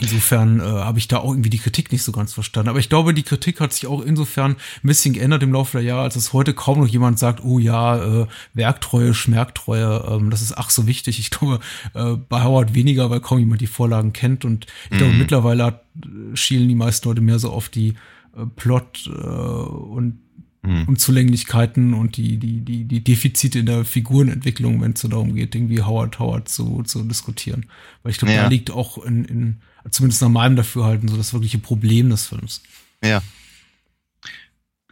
[0.00, 2.68] Insofern äh, habe ich da auch irgendwie die Kritik nicht so ganz verstanden.
[2.70, 5.86] Aber ich glaube, die Kritik hat sich auch insofern ein bisschen geändert im Laufe der
[5.86, 10.42] Jahre, als es heute kaum noch jemand sagt, oh ja, äh, Werktreue, Schmerktreue, ähm, das
[10.42, 11.18] ist ach so wichtig.
[11.18, 11.60] Ich glaube,
[11.94, 14.44] äh, bei Howard weniger, weil kaum jemand die Vorlagen kennt.
[14.44, 15.18] Und ich glaube, mhm.
[15.18, 17.94] mittlerweile hat, äh, schielen die meisten Leute mehr so auf die
[18.36, 20.18] äh, Plot äh, und
[20.62, 20.84] mhm.
[20.88, 25.54] Unzulänglichkeiten und die, die, die, die Defizite in der Figurenentwicklung, wenn es so darum geht,
[25.54, 27.66] irgendwie Howard Howard zu, zu diskutieren.
[28.02, 28.42] Weil ich glaube, ja.
[28.42, 29.56] da liegt auch in, in
[29.90, 32.62] zumindest nach meinem Dafürhalten, so das wirkliche Problem des Films.
[33.02, 33.22] Ja.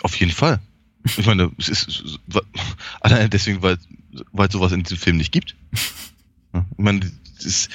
[0.00, 0.60] Auf jeden Fall.
[1.16, 2.18] Ich meine, es ist
[3.00, 3.78] allein deswegen, weil,
[4.32, 5.54] weil sowas in diesem Film nicht gibt.
[6.52, 7.00] Ich meine,
[7.38, 7.70] es ist,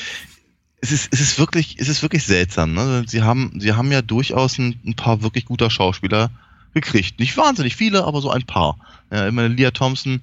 [0.81, 2.73] es ist, es ist wirklich, es ist wirklich seltsam.
[2.73, 3.05] Ne?
[3.07, 6.29] Sie haben, sie haben ja durchaus ein, ein paar wirklich guter Schauspieler
[6.73, 7.19] gekriegt.
[7.19, 8.77] Nicht wahnsinnig viele, aber so ein paar.
[9.11, 10.21] Ja, ich meine, Leah Thompson,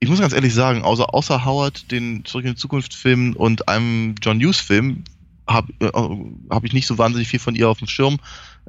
[0.00, 3.68] ich muss ganz ehrlich sagen, außer, außer Howard, den Zurück in die Zukunft Film und
[3.68, 5.04] einem John Hughes Film,
[5.48, 5.90] habe äh,
[6.50, 8.18] hab ich nicht so wahnsinnig viel von ihr auf dem Schirm.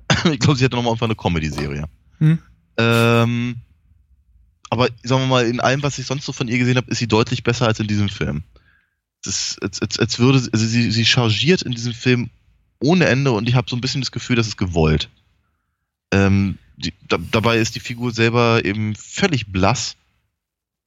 [0.32, 1.86] ich glaube, sie hatte nochmal einfach eine Comedy-Serie.
[2.20, 2.40] Hm.
[2.78, 3.56] Ähm,
[4.70, 7.00] aber sagen wir mal, in allem, was ich sonst so von ihr gesehen habe, ist
[7.00, 8.44] sie deutlich besser als in diesem Film.
[9.22, 12.30] Es ist, als, als, als würde also sie, sie chargiert in diesem Film
[12.80, 15.10] ohne Ende und ich habe so ein bisschen das Gefühl, das ist gewollt.
[16.12, 19.98] Ähm, die, da, dabei ist die Figur selber eben völlig blass,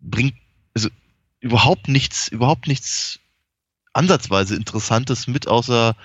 [0.01, 0.35] bringt
[0.75, 0.89] also
[1.41, 3.21] überhaupt nichts, überhaupt nichts
[3.93, 5.97] ansatzweise Interessantes mit, außer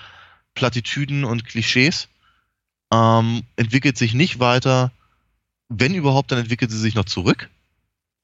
[0.54, 2.08] Plattitüden und Klischees.
[2.92, 4.92] Ähm, entwickelt sich nicht weiter.
[5.68, 7.50] Wenn überhaupt, dann entwickelt sie sich noch zurück.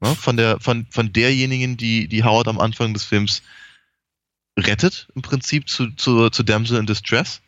[0.01, 0.15] Ne?
[0.15, 3.43] Von, der, von, von derjenigen, die, die Howard am Anfang des Films
[4.59, 7.41] rettet, im Prinzip zu, zu, zu Damsel in Distress,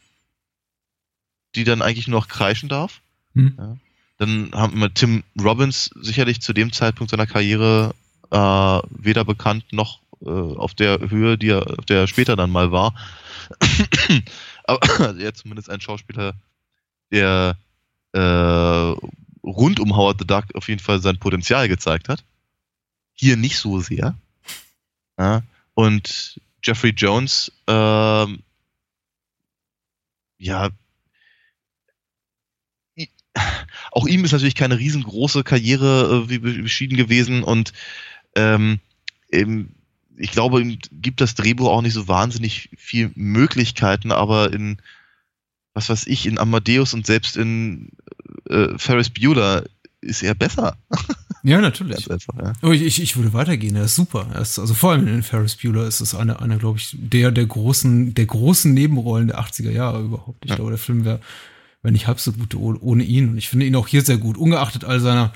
[1.55, 3.01] die dann eigentlich nur noch kreischen darf.
[3.35, 3.55] Hm.
[3.59, 3.77] Ja.
[4.19, 7.95] Dann haben wir Tim Robbins sicherlich zu dem Zeitpunkt seiner Karriere
[8.31, 12.51] äh, weder bekannt noch äh, auf der Höhe, die er, auf der er später dann
[12.51, 12.95] mal war.
[14.64, 16.35] Aber er zumindest ein Schauspieler,
[17.12, 17.57] der
[18.12, 18.19] äh,
[19.45, 22.25] rund um Howard the Duck auf jeden Fall sein Potenzial gezeigt hat.
[23.14, 24.17] Hier nicht so sehr.
[25.19, 25.43] Ja,
[25.75, 28.43] und Jeffrey Jones, ähm,
[30.39, 30.71] ja,
[33.93, 37.73] auch ihm ist natürlich keine riesengroße Karriere äh, wie beschieden gewesen und
[38.35, 38.81] ähm,
[39.31, 39.76] eben
[40.17, 44.79] ich glaube, ihm gibt das Drehbuch auch nicht so wahnsinnig viel Möglichkeiten, aber in,
[45.75, 47.91] was weiß ich, in Amadeus und selbst in
[48.49, 49.64] äh, Ferris Bueller
[50.01, 50.77] ist er besser.
[51.43, 52.11] Ja, natürlich.
[52.11, 52.53] Einfach, ja.
[52.62, 53.77] Oh, ich, ich würde weitergehen.
[53.77, 54.27] Er ist super.
[54.35, 57.31] Er ist, also vor allem in Ferris Bueller ist es eine, eine glaube ich, der,
[57.31, 60.45] der großen, der großen Nebenrollen der 80er Jahre überhaupt.
[60.45, 60.57] Ich ja.
[60.57, 61.21] glaube, der Film wäre
[61.83, 63.29] wär nicht halb so gut ohne ihn.
[63.29, 65.33] Und ich finde ihn auch hier sehr gut, ungeachtet all seiner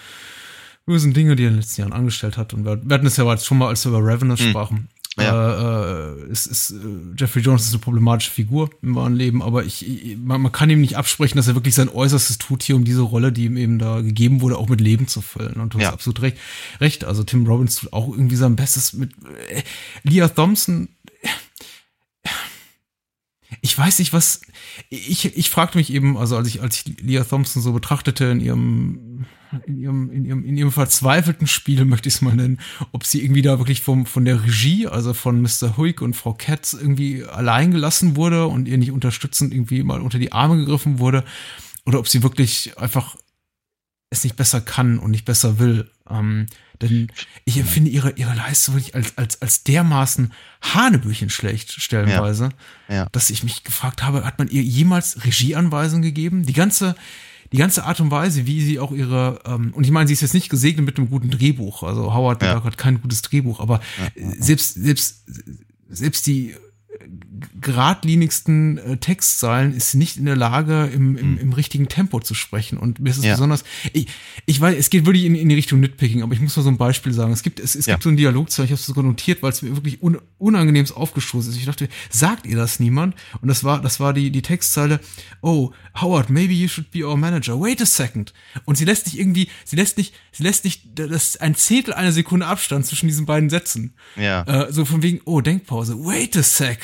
[0.87, 2.55] bösen Dinge, die er in den letzten Jahren angestellt hat.
[2.55, 4.51] Und wir, wir hatten es ja schon mal, als wir über Revenant mhm.
[4.51, 4.89] sprachen.
[5.19, 6.13] Ja.
[6.13, 6.77] Äh, ist, ist, äh,
[7.19, 10.71] Jeffrey Jones ist eine problematische Figur im wahren Leben, aber ich, ich man, man, kann
[10.71, 13.57] ihm nicht absprechen, dass er wirklich sein Äußerstes tut hier, um diese Rolle, die ihm
[13.57, 15.55] eben da gegeben wurde, auch mit Leben zu füllen.
[15.55, 15.87] Und du ja.
[15.87, 16.39] hast absolut recht.
[16.81, 17.05] Recht.
[17.05, 19.13] Also Tim Robbins tut auch irgendwie sein Bestes mit
[19.51, 19.63] äh,
[20.05, 20.89] Leah Thompson.
[23.63, 24.43] Ich weiß nicht, was.
[24.89, 28.41] Ich, ich fragte mich eben, also als ich, als ich Leah Thompson so betrachtete in
[28.41, 29.27] ihrem
[29.67, 32.61] in ihrem, in ihrem, in ihrem verzweifelten Spiel, möchte ich es mal nennen,
[32.93, 35.77] ob sie irgendwie da wirklich vom, von der Regie, also von Mr.
[35.77, 40.19] Huig und Frau Katz irgendwie allein gelassen wurde und ihr nicht unterstützend irgendwie mal unter
[40.19, 41.25] die Arme gegriffen wurde,
[41.85, 43.17] oder ob sie wirklich einfach
[44.11, 45.91] es nicht besser kann und nicht besser will.
[46.09, 46.47] Ähm,
[46.83, 47.09] denn
[47.45, 50.33] ich empfinde ihre, ihre Leistung wirklich als, als, als dermaßen
[50.63, 52.51] Hanebüchen schlecht, stellenweise,
[52.89, 52.95] ja.
[52.95, 53.09] Ja.
[53.13, 56.45] dass ich mich gefragt habe, hat man ihr jemals Regieanweisungen gegeben?
[56.45, 56.97] Die ganze,
[57.53, 60.21] die ganze Art und Weise, wie sie auch ihre, ähm, und ich meine, sie ist
[60.21, 61.83] jetzt nicht gesegnet mit einem guten Drehbuch.
[61.83, 62.63] Also Howard ja.
[62.63, 63.81] hat kein gutes Drehbuch, aber
[64.39, 65.25] selbst, selbst,
[65.89, 66.55] selbst die
[67.61, 71.39] geradlinigsten äh, Textzeilen ist nicht in der Lage, im, im, hm.
[71.39, 72.79] im richtigen Tempo zu sprechen.
[72.79, 73.35] Und mir ist es ja.
[73.35, 74.09] besonders, ich,
[74.47, 76.69] ich weiß, es geht wirklich in, in die Richtung Nitpicking, aber ich muss mal so
[76.69, 77.33] ein Beispiel sagen.
[77.33, 77.95] Es gibt, es, es ja.
[77.95, 80.85] gibt so einen Dialog, ich habe es sogar notiert, weil es mir wirklich un, unangenehm
[80.93, 81.59] aufgestoßen ist.
[81.59, 83.15] Ich dachte, sagt ihr das niemand?
[83.41, 85.01] Und das war, das war die, die Textzeile,
[85.43, 87.61] oh, Howard, maybe you should be our manager.
[87.61, 88.33] Wait a second.
[88.65, 92.13] Und sie lässt nicht irgendwie, sie lässt nicht, sie lässt nicht, das ein Zehntel einer
[92.13, 93.95] Sekunde Abstand zwischen diesen beiden Sätzen.
[94.17, 94.43] Ja.
[94.45, 95.97] Äh, so von wegen, oh, Denkpause.
[95.99, 96.80] Wait a second.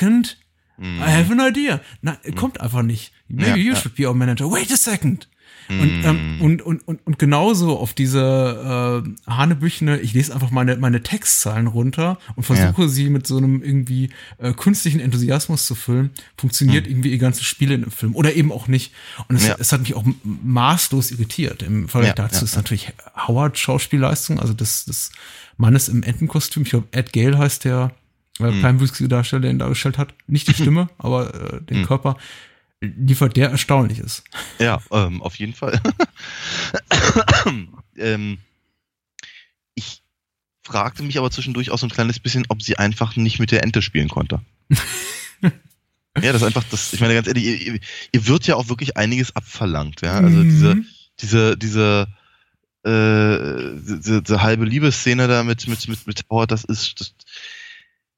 [0.77, 1.01] Mm.
[1.01, 1.81] I have an idea.
[2.01, 2.35] Na, mm.
[2.35, 3.11] kommt einfach nicht.
[3.27, 4.51] Maybe ja, you should be our manager.
[4.51, 5.27] Wait a second.
[5.69, 6.41] Und, ähm, mm.
[6.41, 11.67] und, und, und, und genauso auf diese äh, Hanebüchene, ich lese einfach meine, meine Textzahlen
[11.67, 12.87] runter und versuche ja.
[12.87, 16.91] sie mit so einem irgendwie äh, künstlichen Enthusiasmus zu füllen, funktioniert mhm.
[16.91, 18.15] irgendwie ihr ganzes Spiel in dem Film.
[18.15, 18.93] Oder eben auch nicht.
[19.27, 19.55] Und es, ja.
[19.59, 21.63] es hat mich auch maßlos irritiert.
[21.63, 22.93] Im Vergleich ja, dazu ist natürlich
[23.27, 25.11] Howard Schauspielleistung, also das, das
[25.57, 26.63] Mannes im Entenkostüm.
[26.63, 27.91] Ich glaube, Ed Gale heißt der
[28.39, 28.59] äh, mhm.
[28.59, 30.13] kleinwüchsige Darsteller, der ihn dargestellt hat.
[30.27, 31.85] Nicht die Stimme, aber äh, den mhm.
[31.85, 32.17] Körper
[32.81, 34.23] liefert der Erstaunliches.
[34.59, 35.81] Ja, ähm, auf jeden Fall.
[37.97, 38.37] ähm,
[39.73, 40.01] ich
[40.63, 43.63] fragte mich aber zwischendurch auch so ein kleines bisschen, ob sie einfach nicht mit der
[43.63, 44.41] Ente spielen konnte.
[45.41, 45.51] ja,
[46.21, 47.79] das ist einfach, das, ich meine ganz ehrlich, ihr,
[48.11, 50.13] ihr wird ja auch wirklich einiges abverlangt, ja.
[50.13, 50.49] Also mhm.
[50.49, 52.07] diese, diese, diese,
[52.83, 57.13] äh, diese, diese halbe Liebesszene da mit, mit, mit, mit Howard, das ist, das,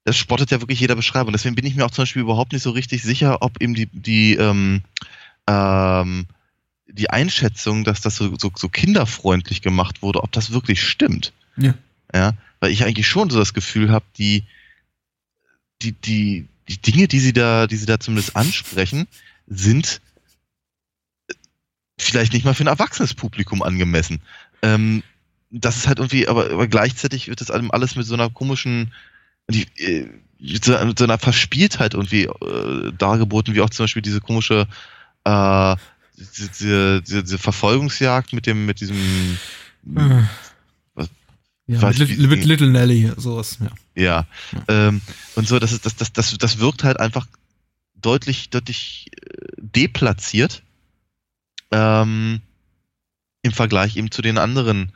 [0.06, 1.32] das spottet ja wirklich jeder Beschreibung.
[1.32, 3.88] Deswegen bin ich mir auch zum Beispiel überhaupt nicht so richtig sicher, ob eben die,
[3.88, 4.82] die, ähm,
[5.47, 6.26] ähm,
[6.88, 11.34] die Einschätzung, dass das so, so, so kinderfreundlich gemacht wurde, ob das wirklich stimmt.
[11.58, 11.76] Ja.
[12.14, 14.43] Ja, weil ich eigentlich schon so das Gefühl habe, die,
[15.82, 19.08] die, die, die Dinge, die sie da, die sie da zumindest ansprechen,
[19.45, 20.02] sind
[22.00, 24.22] vielleicht nicht mal für ein erwachsenes Publikum angemessen.
[24.62, 25.04] Ähm,
[25.52, 28.93] das ist halt irgendwie, aber, aber gleichzeitig wird das alles mit so einer komischen
[29.50, 34.68] die, äh, mit so, einer Verspieltheit irgendwie äh, dargeboten, wie auch zum Beispiel diese komische
[35.26, 35.76] äh,
[36.20, 39.38] diese, diese, diese Verfolgungsjagd mit dem, mit diesem
[39.95, 40.24] äh.
[41.68, 43.68] ja, mit, ich, mit Little Nelly, sowas, ja.
[43.95, 44.28] Ja.
[44.52, 44.64] ja.
[44.68, 45.02] Ähm,
[45.36, 47.28] und so, das ist, das, das, das, das wirkt halt einfach
[47.95, 50.64] deutlich, deutlich äh, deplatziert
[51.72, 52.41] ähm,
[53.41, 54.91] im Vergleich eben zu den anderen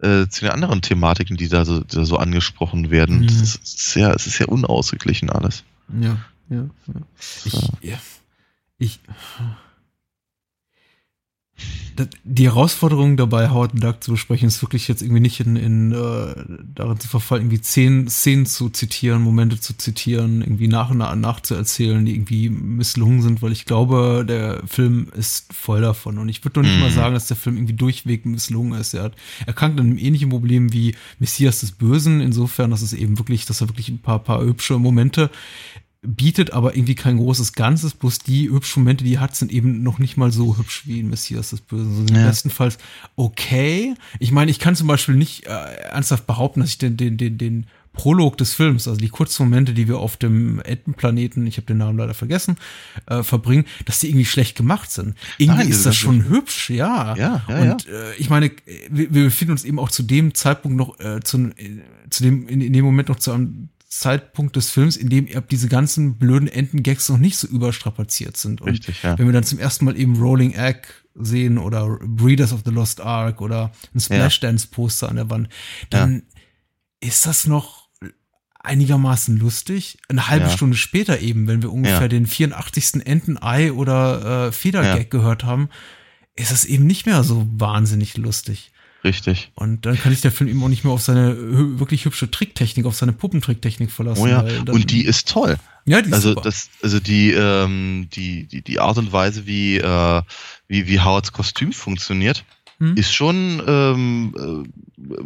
[0.00, 3.20] äh, zu den anderen Thematiken, die da so, da so angesprochen werden.
[3.20, 3.26] Mhm.
[3.26, 5.64] Das ist sehr, es ist sehr unausgeglichen alles.
[6.00, 6.18] Ja,
[6.48, 6.68] ja.
[6.86, 6.94] ja.
[7.44, 7.98] Ich, ja.
[8.78, 9.00] ich
[12.24, 16.34] die Herausforderung dabei, Howard Duck zu besprechen, ist wirklich jetzt irgendwie nicht in, in äh,
[16.74, 21.14] darin zu verfallen, irgendwie zehn Szenen zu zitieren, Momente zu zitieren, irgendwie nach und nach
[21.14, 26.18] nachzuerzählen, die irgendwie misslungen sind, weil ich glaube, der Film ist voll davon.
[26.18, 26.80] Und ich würde doch nicht mm.
[26.80, 26.94] mal mhm.
[26.94, 28.92] sagen, dass der Film irgendwie durchweg misslungen ist.
[28.92, 29.14] Er hat
[29.46, 33.62] erkrankt an einem ähnlichen Problem wie Messias des Bösen, insofern, dass es eben wirklich, dass
[33.62, 35.30] er wirklich ein paar, paar hübsche Momente
[36.06, 39.82] bietet aber irgendwie kein großes Ganzes, bloß die hübschen Momente, die er hat, sind eben
[39.82, 42.02] noch nicht mal so hübsch wie in Messias des Bösen.
[42.02, 42.26] Also ja.
[42.26, 42.78] bestenfalls
[43.16, 43.94] okay.
[44.18, 47.38] Ich meine, ich kann zum Beispiel nicht äh, ernsthaft behaupten, dass ich den, den, den,
[47.38, 51.66] den Prolog des Films, also die kurzen Momente, die wir auf dem Entenplaneten, ich habe
[51.66, 52.56] den Namen leider vergessen,
[53.06, 55.14] äh, verbringen, dass die irgendwie schlecht gemacht sind.
[55.38, 57.16] Irgendwie Nein, ist das, schon hübsch, ja.
[57.16, 58.52] Ja, ja Und äh, ich meine,
[58.90, 61.80] wir, wir befinden uns eben auch zu dem Zeitpunkt noch, äh, zu, äh,
[62.10, 65.68] zu dem, in, in dem Moment noch zu einem Zeitpunkt des Films, in dem diese
[65.68, 68.60] ganzen blöden Entengags noch nicht so überstrapaziert sind.
[68.60, 69.18] Und Richtig, ja.
[69.18, 73.00] wenn wir dann zum ersten Mal eben Rolling Egg sehen oder Breeders of the Lost
[73.00, 75.48] Ark oder ein Splashdance-Poster an der Wand,
[75.90, 76.22] dann
[77.02, 77.08] ja.
[77.08, 77.86] ist das noch
[78.66, 79.98] einigermaßen lustig.
[80.08, 80.50] Eine halbe ja.
[80.50, 82.08] Stunde später eben, wenn wir ungefähr ja.
[82.08, 83.06] den 84.
[83.06, 85.68] Entenei oder äh, Federgag gehört haben,
[86.34, 88.72] ist es eben nicht mehr so wahnsinnig lustig.
[89.06, 89.52] Richtig.
[89.54, 91.36] Und dann kann sich der Film eben auch nicht mehr auf seine
[91.78, 94.20] wirklich hübsche Tricktechnik, auf seine Puppentricktechnik verlassen.
[94.20, 95.58] Oh ja, und die ist toll.
[95.84, 96.40] Ja, die ist also super.
[96.40, 100.22] das, also die, ähm, die, die, die Art und Weise, wie, äh,
[100.66, 102.44] wie, wie Howards Kostüm funktioniert,
[102.78, 102.96] hm?
[102.96, 104.66] ist schon ähm,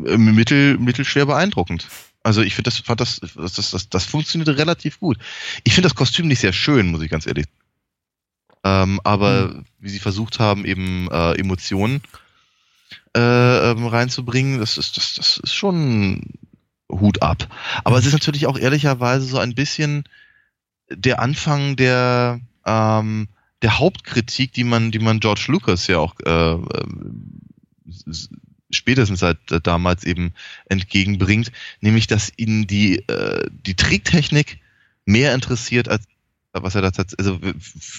[0.06, 1.88] äh, mittel, mittelschwer beeindruckend.
[2.22, 5.16] Also ich finde, das, das, das, das, das, funktioniert relativ gut.
[5.64, 7.56] Ich finde das Kostüm nicht sehr schön, muss ich ganz ehrlich sagen.
[8.62, 9.64] Ähm, aber hm.
[9.78, 12.02] wie sie versucht haben, eben äh, Emotionen
[13.16, 16.22] äh, ähm, reinzubringen, das ist, das, das ist schon
[16.90, 17.48] Hut ab.
[17.84, 20.04] Aber es ist natürlich auch ehrlicherweise so ein bisschen
[20.90, 23.28] der Anfang der, ähm,
[23.62, 26.84] der Hauptkritik, die man, die man George Lucas ja auch äh, äh
[28.72, 30.32] spätestens seit äh, damals eben
[30.66, 31.50] entgegenbringt,
[31.80, 34.60] nämlich dass ihn die, äh, die Tricktechnik
[35.04, 36.04] mehr interessiert, als
[36.52, 37.40] was er da also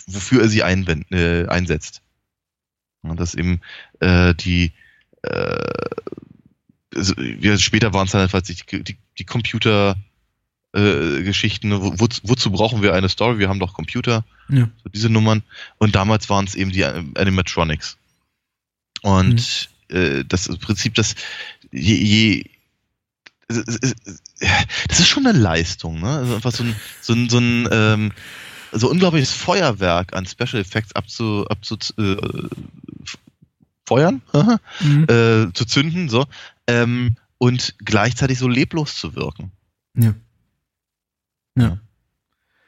[0.08, 2.02] wofür er sie einwend, äh, einsetzt.
[3.02, 3.62] Und dass eben
[4.00, 4.72] äh, die
[6.96, 9.96] also, ja, später waren es dann einfach die, die, die Computer
[10.74, 13.40] äh, Geschichten, wo, wozu brauchen wir eine Story?
[13.40, 14.70] Wir haben doch Computer, ja.
[14.84, 15.44] so diese Nummern.
[15.78, 17.98] Und damals waren es eben die Animatronics.
[19.02, 19.96] Und mhm.
[19.96, 21.16] äh, das Prinzip, dass
[21.72, 22.46] je, je
[23.48, 26.10] das ist schon eine Leistung, ne?
[26.10, 28.12] Also einfach so ein, so ein, so ein ähm,
[28.72, 32.16] so unglaubliches Feuerwerk an Special Effects abzu, abzu äh,
[33.92, 34.22] feuern,
[34.80, 35.04] mhm.
[35.04, 36.26] äh, zu zünden, so,
[36.68, 39.52] ähm, und gleichzeitig so leblos zu wirken.
[39.96, 40.14] Ja.
[41.58, 41.78] Ja.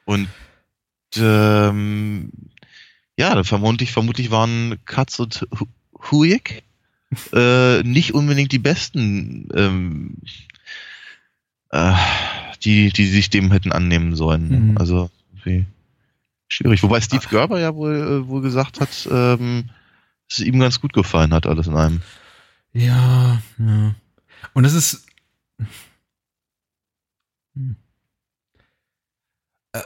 [0.04, 0.28] Und
[1.16, 2.30] ähm,
[3.16, 5.48] ja, vermutlich, vermutlich waren Katz und
[6.10, 6.62] Huik
[7.32, 10.18] äh, nicht unbedingt die besten, ähm,
[11.70, 11.94] äh,
[12.64, 14.72] die, die sich dem hätten annehmen sollen.
[14.72, 14.78] Mhm.
[14.78, 15.10] Also
[15.44, 15.64] wie
[16.48, 16.82] schwierig.
[16.82, 19.70] Wobei Steve Gerber ja wohl, äh, wohl gesagt hat, ähm,
[20.28, 22.02] es ihm ganz gut gefallen hat, alles in einem.
[22.72, 23.94] Ja, ja.
[24.52, 25.06] Und das ist.
[27.54, 27.76] Hm.
[29.74, 29.82] Ähm,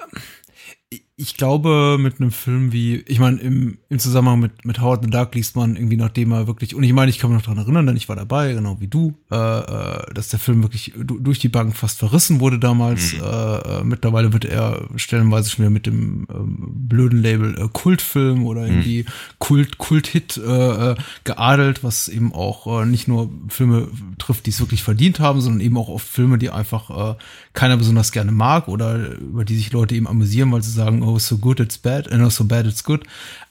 [1.21, 5.11] ich glaube, mit einem Film wie, ich meine, im, im Zusammenhang mit, mit Howard the
[5.11, 7.59] Duck liest man irgendwie, nachdem er wirklich, und ich meine, ich kann mich noch daran
[7.59, 11.41] erinnern, denn ich war dabei, genau wie du, äh, äh, dass der Film wirklich durch
[11.41, 13.15] die Bank fast verrissen wurde damals.
[13.15, 13.21] Mhm.
[13.21, 18.47] Äh, äh, mittlerweile wird er stellenweise schon wieder mit dem ähm, blöden Label äh, Kultfilm
[18.47, 19.13] oder irgendwie mhm.
[19.41, 20.95] Kult, Kult-Hit äh, äh,
[21.25, 23.89] geadelt, was eben auch äh, nicht nur Filme
[24.19, 27.17] trifft, die es wirklich verdient haben, sondern eben auch oft Filme, die einfach äh,
[27.59, 31.19] keiner besonders gerne mag oder über die sich Leute eben amüsieren, weil sie sagen, oh,
[31.19, 33.03] so good it's bad, and oh, so bad it's good.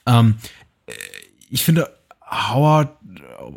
[0.05, 0.35] Ähm,
[1.49, 1.89] ich finde,
[2.21, 2.95] Howard,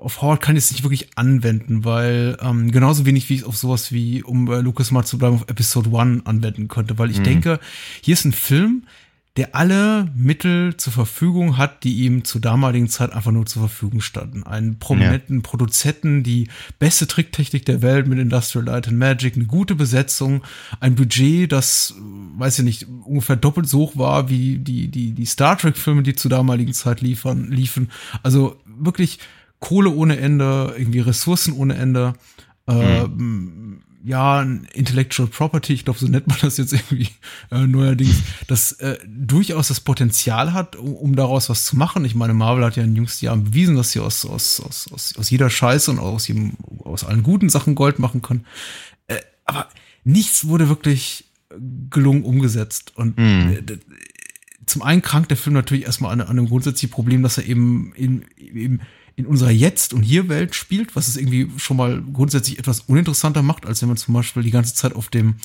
[0.00, 3.56] auf Howard kann ich es nicht wirklich anwenden, weil ähm, genauso wenig wie ich auf
[3.56, 7.20] sowas wie, um bei Lucas mal zu bleiben, auf Episode 1 anwenden könnte, weil ich
[7.20, 7.24] mhm.
[7.24, 7.60] denke,
[8.00, 8.88] hier ist ein Film,
[9.36, 14.00] der alle Mittel zur Verfügung hat, die ihm zur damaligen Zeit einfach nur zur Verfügung
[14.00, 14.42] standen.
[14.42, 15.42] Einen prominenten ja.
[15.42, 16.48] Produzenten, die
[16.80, 20.42] beste Tricktechnik der Welt mit Industrial Light and Magic, eine gute Besetzung,
[20.80, 21.94] ein Budget, das,
[22.36, 26.02] weiß ich nicht, ungefähr doppelt so hoch war wie die, die, die Star Trek Filme,
[26.02, 27.90] die zur damaligen Zeit liefern, liefen.
[28.24, 29.20] Also wirklich
[29.60, 32.14] Kohle ohne Ende, irgendwie Ressourcen ohne Ende.
[32.66, 32.74] Mhm.
[32.74, 33.06] Äh,
[34.02, 37.08] ja, Intellectual Property, ich glaube, so nennt man das jetzt irgendwie
[37.50, 42.04] äh, neuerdings, das äh, durchaus das Potenzial hat, um, um, daraus was zu machen.
[42.04, 44.90] Ich meine, Marvel hat ja in den jüngsten Jahren bewiesen, dass sie aus, aus, aus,
[44.92, 48.46] aus, aus jeder Scheiße und aus, jedem, aus allen guten Sachen Gold machen können.
[49.06, 49.68] Äh, aber
[50.04, 51.24] nichts wurde wirklich
[51.90, 52.92] gelungen umgesetzt.
[52.96, 53.18] Und.
[53.18, 53.62] Äh,
[54.66, 57.92] zum einen krankt der Film natürlich erstmal an, an einem grundsätzlichen Problem, dass er eben,
[57.96, 58.80] eben, eben
[59.20, 63.66] in unserer Jetzt- und Hier-Welt spielt, was es irgendwie schon mal grundsätzlich etwas uninteressanter macht,
[63.66, 65.36] als wenn man zum Beispiel die ganze Zeit auf dem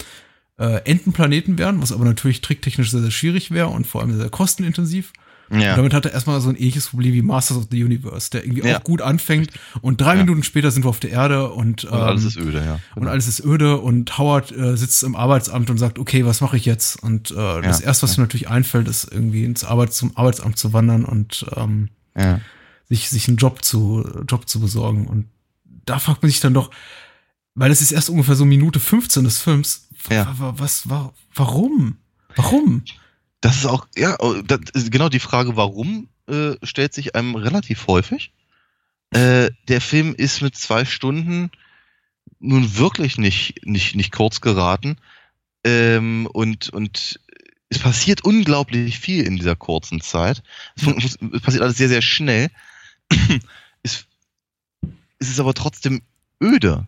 [0.57, 4.21] äh, Entenplaneten wären, was aber natürlich tricktechnisch sehr, sehr schwierig wäre und vor allem sehr,
[4.21, 5.11] sehr kostenintensiv.
[5.51, 5.71] Ja.
[5.71, 8.45] Und damit hat er erstmal so ein ähnliches Problem wie Masters of the Universe, der
[8.45, 8.79] irgendwie ja.
[8.79, 9.51] auch gut anfängt
[9.81, 10.23] und drei ja.
[10.23, 12.63] Minuten später sind wir auf der Erde und, ähm, und alles ist öde, ja.
[12.63, 12.79] Genau.
[12.95, 16.57] Und alles ist öde und Howard äh, sitzt im Arbeitsamt und sagt, okay, was mache
[16.57, 17.03] ich jetzt?
[17.03, 20.73] Und äh, das erste, was mir natürlich einfällt, ist irgendwie ins Arbeit zum Arbeitsamt zu
[20.73, 22.39] wandern und ähm, ja
[22.89, 25.07] sich, sich einen Job zu, Job zu besorgen.
[25.07, 25.27] Und
[25.85, 26.71] da fragt man sich dann doch,
[27.55, 29.87] weil es ist erst ungefähr so Minute 15 des Films.
[30.09, 30.35] Ja.
[30.37, 31.97] Was, was, warum?
[32.35, 32.83] Warum?
[33.41, 34.33] Das ist auch, ja, oh,
[34.73, 38.33] ist genau die Frage, warum, äh, stellt sich einem relativ häufig.
[39.11, 41.51] Äh, der Film ist mit zwei Stunden
[42.39, 44.97] nun wirklich nicht, nicht, nicht kurz geraten.
[45.63, 47.19] Ähm, und, und
[47.69, 50.43] es passiert unglaublich viel in dieser kurzen Zeit.
[50.75, 52.49] Es passiert alles sehr, sehr schnell
[53.83, 54.07] ist,
[55.19, 56.01] ist es aber trotzdem
[56.41, 56.87] öde.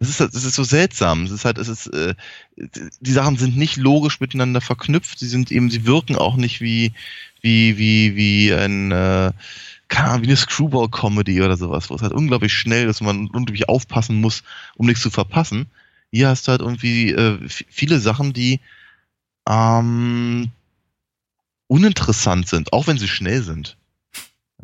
[0.00, 1.24] Das ist, das ist so seltsam.
[1.24, 2.14] Es ist halt, es ist, äh,
[2.56, 5.18] die Sachen sind nicht logisch miteinander verknüpft.
[5.18, 6.92] Sie sind eben, sie wirken auch nicht wie,
[7.40, 9.32] wie, wie, wie ein, äh,
[9.88, 13.18] keine Ahnung, wie eine Screwball-Comedy oder sowas, wo es halt unglaublich schnell ist und man
[13.26, 14.44] unglaublich aufpassen muss,
[14.76, 15.66] um nichts zu verpassen.
[16.12, 18.60] Hier hast du halt irgendwie äh, viele Sachen, die
[19.48, 20.50] ähm,
[21.66, 23.76] uninteressant sind, auch wenn sie schnell sind.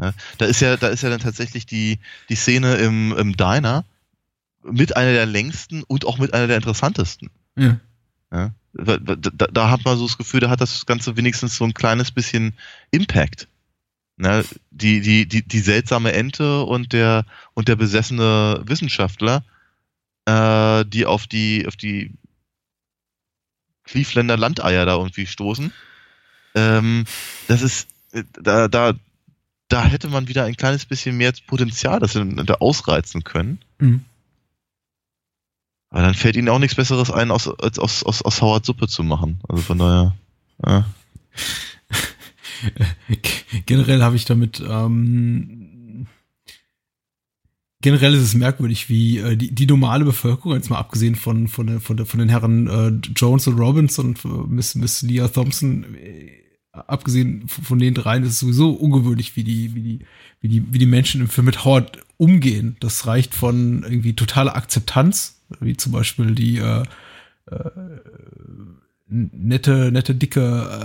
[0.00, 3.84] Ja, da ist ja, da ist ja dann tatsächlich die, die Szene im, im Diner
[4.62, 7.30] mit einer der längsten und auch mit einer der interessantesten.
[7.56, 7.80] Ja.
[8.32, 11.64] ja da, da, da, hat man so das Gefühl, da hat das Ganze wenigstens so
[11.64, 12.54] ein kleines bisschen
[12.90, 13.48] Impact.
[14.16, 19.44] Ne, die, die, die, die seltsame Ente und der, und der besessene Wissenschaftler,
[20.26, 22.12] äh, die auf die, auf die
[23.84, 25.72] Clevelander Landeier da irgendwie stoßen.
[26.54, 27.04] Ähm,
[27.48, 27.88] das ist,
[28.40, 28.94] da, da,
[29.74, 33.58] da hätte man wieder ein kleines bisschen mehr Potenzial, das sie da ausreizen können.
[33.80, 34.04] Mhm.
[35.90, 39.02] Aber dann fällt ihnen auch nichts Besseres ein, als aus, aus, aus Howard Suppe zu
[39.02, 39.40] machen.
[39.48, 40.14] Also von daher.
[40.64, 40.84] Ja.
[43.66, 46.06] generell habe ich damit ähm,
[47.80, 51.80] generell ist es merkwürdig, wie äh, die, die normale Bevölkerung, jetzt mal abgesehen von, von,
[51.80, 56.43] von, von den Herren äh, Jones und Robbins und äh, Miss, Miss Leah Thompson, äh,
[56.74, 59.98] abgesehen von den dreien, ist es sowieso ungewöhnlich, wie die, wie die,
[60.40, 62.76] wie die, wie die Menschen im Film mit Howard umgehen.
[62.80, 66.82] Das reicht von irgendwie totaler Akzeptanz, wie zum Beispiel die äh,
[67.50, 67.70] äh,
[69.14, 70.40] nette, nette, dicke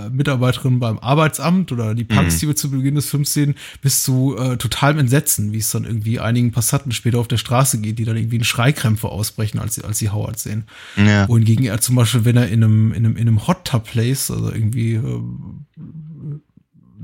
[0.06, 2.38] äh, Mitarbeiterin beim Arbeitsamt oder die Punks, mhm.
[2.38, 5.84] die wir zu Beginn des Films sehen, bis zu äh, totalem Entsetzen, wie es dann
[5.84, 9.74] irgendwie einigen Passanten später auf der Straße geht, die dann irgendwie einen Schreikrämpfe ausbrechen, als
[9.74, 10.64] sie, als sie Howard sehen.
[10.96, 11.28] Ja.
[11.28, 14.30] Wohingegen er zum Beispiel, wenn er in einem, in einem, in einem Hot Tub Place,
[14.30, 15.22] also irgendwie äh,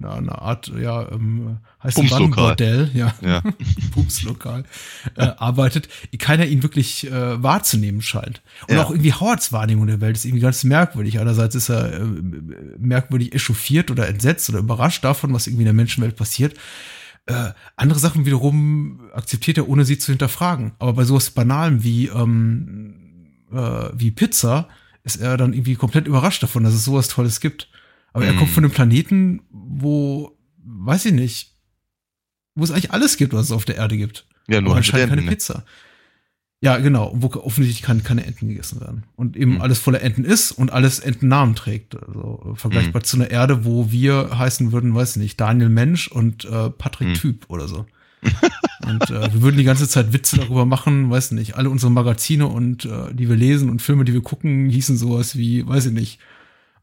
[0.02, 1.96] eine, Art, ja, ähm, heißt
[2.34, 3.42] Bordell, ja, ja.
[3.92, 4.64] Pupslokal,
[5.16, 5.88] äh, arbeitet,
[6.18, 8.42] keiner ihn wirklich äh, wahrzunehmen scheint.
[8.68, 8.84] Und ja.
[8.84, 11.18] auch irgendwie Howards Wahrnehmung der Welt ist irgendwie ganz merkwürdig.
[11.18, 12.04] Einerseits ist er äh,
[12.78, 16.54] merkwürdig echauffiert oder entsetzt oder überrascht davon, was irgendwie in der Menschenwelt passiert.
[17.26, 20.72] Äh, andere Sachen wiederum akzeptiert er, ohne sie zu hinterfragen.
[20.78, 22.94] Aber bei sowas Banalem wie, ähm,
[23.52, 24.68] äh, wie Pizza
[25.02, 27.68] ist er dann irgendwie komplett überrascht davon, dass es sowas Tolles gibt.
[28.16, 28.54] Aber er kommt hm.
[28.54, 31.52] von einem Planeten, wo, weiß ich nicht,
[32.54, 34.26] wo es eigentlich alles gibt, was es auf der Erde gibt.
[34.48, 35.28] Ja, nur anscheinend keine ne?
[35.28, 35.64] Pizza.
[36.62, 39.04] Ja, genau, wo offensichtlich kann, keine Enten gegessen werden.
[39.16, 39.60] Und eben mhm.
[39.60, 41.94] alles voller Enten ist und alles Entennamen trägt.
[41.94, 43.04] Also vergleichbar mhm.
[43.04, 47.08] zu einer Erde, wo wir heißen würden, weiß ich nicht, Daniel Mensch und äh, Patrick
[47.08, 47.14] mhm.
[47.14, 47.84] Typ oder so.
[48.86, 51.92] und äh, wir würden die ganze Zeit Witze darüber machen, weiß ich nicht, alle unsere
[51.92, 55.84] Magazine und äh, die wir lesen und Filme, die wir gucken, hießen sowas wie, weiß
[55.84, 56.18] ich nicht,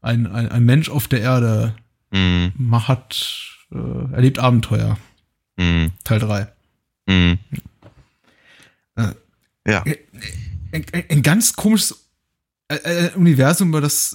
[0.04, 1.74] ein, ein, ein Mensch auf der Erde
[2.12, 2.52] mhm.
[2.86, 4.98] hat, äh, erlebt Abenteuer.
[5.56, 5.92] Mhm.
[6.04, 6.52] Teil 3.
[7.06, 7.38] Mhm.
[8.96, 9.12] Äh,
[9.66, 9.82] ja.
[9.82, 12.08] Ein, ein, ein, ganz komisches
[12.68, 14.14] äh, äh Universum, über das,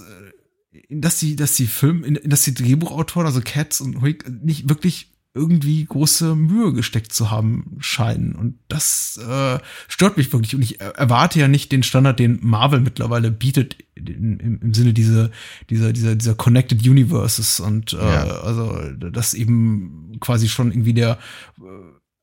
[0.71, 5.11] äh, dass die, dass die Film, dass die Drehbuchautoren, also Cats und Huig, nicht wirklich
[5.39, 8.35] irgendwie große Mühe gesteckt zu haben scheinen.
[8.35, 10.55] Und das äh, stört mich wirklich.
[10.55, 15.31] Und ich erwarte ja nicht den Standard, den Marvel mittlerweile bietet, im, im Sinne dieser,
[15.69, 17.59] dieser, dieser, dieser Connected Universes.
[17.59, 18.23] Und äh, ja.
[18.41, 18.77] also
[19.11, 21.17] das eben quasi schon irgendwie der
[21.57, 21.61] äh,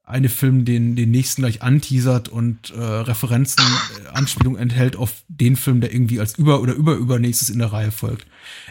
[0.06, 3.64] eine Film den, den nächsten gleich anteasert und äh, Referenzen,
[4.04, 7.90] äh, Anspielungen enthält auf den Film, der irgendwie als über- oder überübernächstes in der Reihe
[7.90, 8.24] folgt.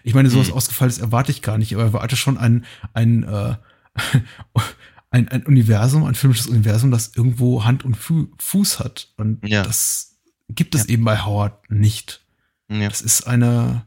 [0.06, 0.54] Ich meine, sowas mhm.
[0.54, 3.56] Ausgefallenes erwarte ich gar nicht, aber erwarte schon ein, ein äh,
[5.10, 9.14] ein, ein Universum, ein filmisches Universum, das irgendwo Hand und Fu Fuß hat.
[9.18, 9.64] Und ja.
[9.64, 10.18] das
[10.50, 10.90] gibt es ja.
[10.90, 12.26] eben bei Howard nicht.
[12.70, 12.90] Ja.
[12.90, 13.86] Das ist eine,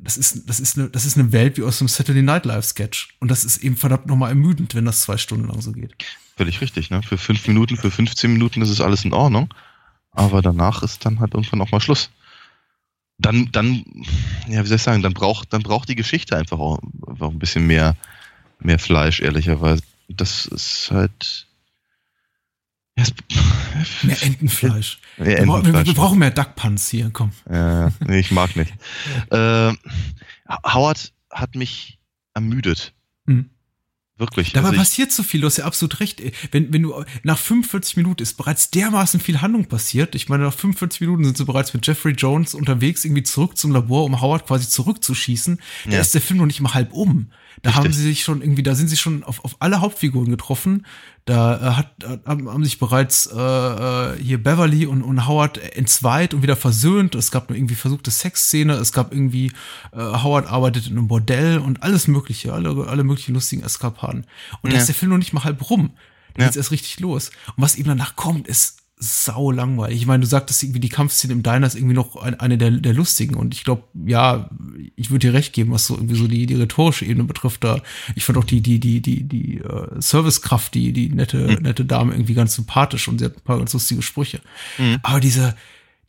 [0.00, 2.64] das ist, das ist eine, das ist eine Welt wie aus einem Saturday Night Live
[2.64, 3.16] Sketch.
[3.20, 5.94] Und das ist eben verdammt nochmal ermüdend, wenn das zwei Stunden lang so geht.
[6.36, 7.02] Völlig richtig, ne?
[7.02, 9.52] Für fünf Minuten, für 15 Minuten ist es alles in Ordnung.
[10.10, 12.10] Aber danach ist dann halt irgendwann auch mal Schluss.
[13.18, 13.84] Dann, dann,
[14.48, 16.80] ja, wie soll ich sagen, dann braucht, dann braucht die Geschichte einfach auch,
[17.20, 17.96] auch ein bisschen mehr,
[18.60, 19.82] mehr Fleisch, ehrlicherweise.
[20.08, 21.46] Das ist halt.
[22.96, 23.04] Ja,
[24.02, 24.98] mehr Entenfleisch.
[25.18, 25.74] Mehr Entenfleisch.
[25.74, 27.32] Wir, wir, brauchen mehr Duckpunts hier, komm.
[27.50, 28.72] Ja, nee, ich mag nicht.
[29.30, 29.72] äh,
[30.64, 31.98] Howard hat mich
[32.34, 32.92] ermüdet.
[33.26, 33.50] Mhm.
[34.16, 34.52] Wirklich.
[34.52, 36.22] Dabei also passiert so viel, du hast ja absolut recht.
[36.52, 40.14] Wenn, wenn du nach 45 Minuten ist bereits dermaßen viel Handlung passiert.
[40.14, 43.72] Ich meine, nach 45 Minuten sind sie bereits mit Jeffrey Jones unterwegs, irgendwie zurück zum
[43.72, 45.60] Labor, um Howard quasi zurückzuschießen.
[45.86, 46.00] Da ja.
[46.00, 47.32] ist der Film noch nicht mal halb um.
[47.62, 47.84] Da Richtig.
[47.84, 50.86] haben sie sich schon irgendwie, da sind sie schon auf, auf alle Hauptfiguren getroffen.
[51.24, 56.34] Da äh, hat, äh, haben sich bereits äh, äh, hier Beverly und, und Howard entzweit
[56.34, 57.14] und wieder versöhnt.
[57.14, 58.74] Es gab nur irgendwie versuchte Sexszene.
[58.74, 59.52] Es gab irgendwie,
[59.92, 64.26] äh, Howard arbeitet in einem Bordell und alles Mögliche, alle, alle möglichen lustigen Eskapaden.
[64.62, 64.76] Und ja.
[64.76, 65.92] da ist der Film noch nicht mal halb rum.
[66.34, 66.46] Da ja.
[66.46, 67.30] geht's erst richtig los.
[67.56, 69.98] Und was eben danach kommt, ist sau langweilig.
[69.98, 72.94] Ich meine, du sagtest irgendwie, die Kampfszene im Diner ist irgendwie noch eine der, der
[72.94, 73.34] lustigen.
[73.34, 74.48] Und ich glaube, ja,
[74.96, 77.64] ich würde dir recht geben, was so irgendwie so die, die rhetorische Ebene betrifft.
[77.64, 77.80] Da
[78.14, 81.62] ich fand auch die, die, die, die, die uh, Servicekraft, die, die nette, mhm.
[81.62, 84.40] nette Dame irgendwie ganz sympathisch und sie hat ein paar ganz lustige Sprüche.
[84.78, 84.98] Mhm.
[85.02, 85.56] Aber diese,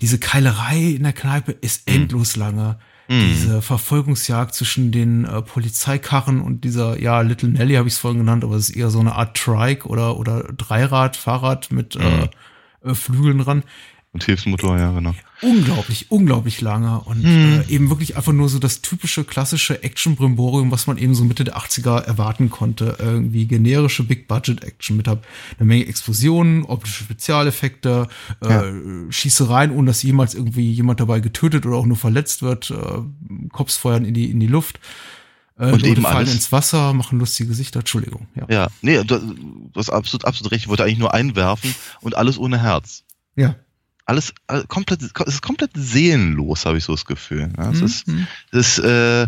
[0.02, 1.96] diese Keilerei in der Kneipe ist mhm.
[1.96, 2.78] endlos lange.
[3.08, 3.20] Mhm.
[3.30, 8.20] Diese Verfolgungsjagd zwischen den äh, Polizeikarren und dieser, ja, Little Nelly habe ich es vorhin
[8.20, 12.00] genannt, aber es ist eher so eine Art Trike oder, oder Dreirad, Fahrrad mit äh,
[12.00, 12.30] mhm.
[12.86, 13.64] Äh, Flügeln dran.
[14.16, 15.14] Und Hilfsmotor, ja, genau.
[15.42, 17.64] Unglaublich, unglaublich lange und hm.
[17.68, 21.44] äh, eben wirklich einfach nur so das typische klassische Action-Brimborium, was man eben so Mitte
[21.44, 22.96] der 80er erwarten konnte.
[22.98, 25.20] Irgendwie generische Big-Budget-Action mit einer
[25.60, 28.08] Menge Explosionen, optische Spezialeffekte,
[28.42, 28.64] äh, ja.
[29.10, 33.76] Schießereien, ohne dass jemals irgendwie jemand dabei getötet oder auch nur verletzt wird, äh, Cops
[33.76, 34.80] feuern in die, in die Luft.
[35.58, 36.34] Äh, und eben fallen alles.
[36.34, 37.80] ins Wasser, machen lustige Gesichter.
[37.80, 38.28] Entschuldigung.
[38.36, 40.64] Ja, ja nee, du, hast absolut, absolut recht.
[40.64, 43.04] Ich wollte eigentlich nur einwerfen und alles ohne Herz.
[43.36, 43.56] Ja
[44.06, 47.52] alles, alles komplett, es ist komplett seelenlos, habe ich so das Gefühl.
[47.58, 47.86] Ja, es mhm.
[47.86, 48.06] ist,
[48.52, 49.28] das, äh,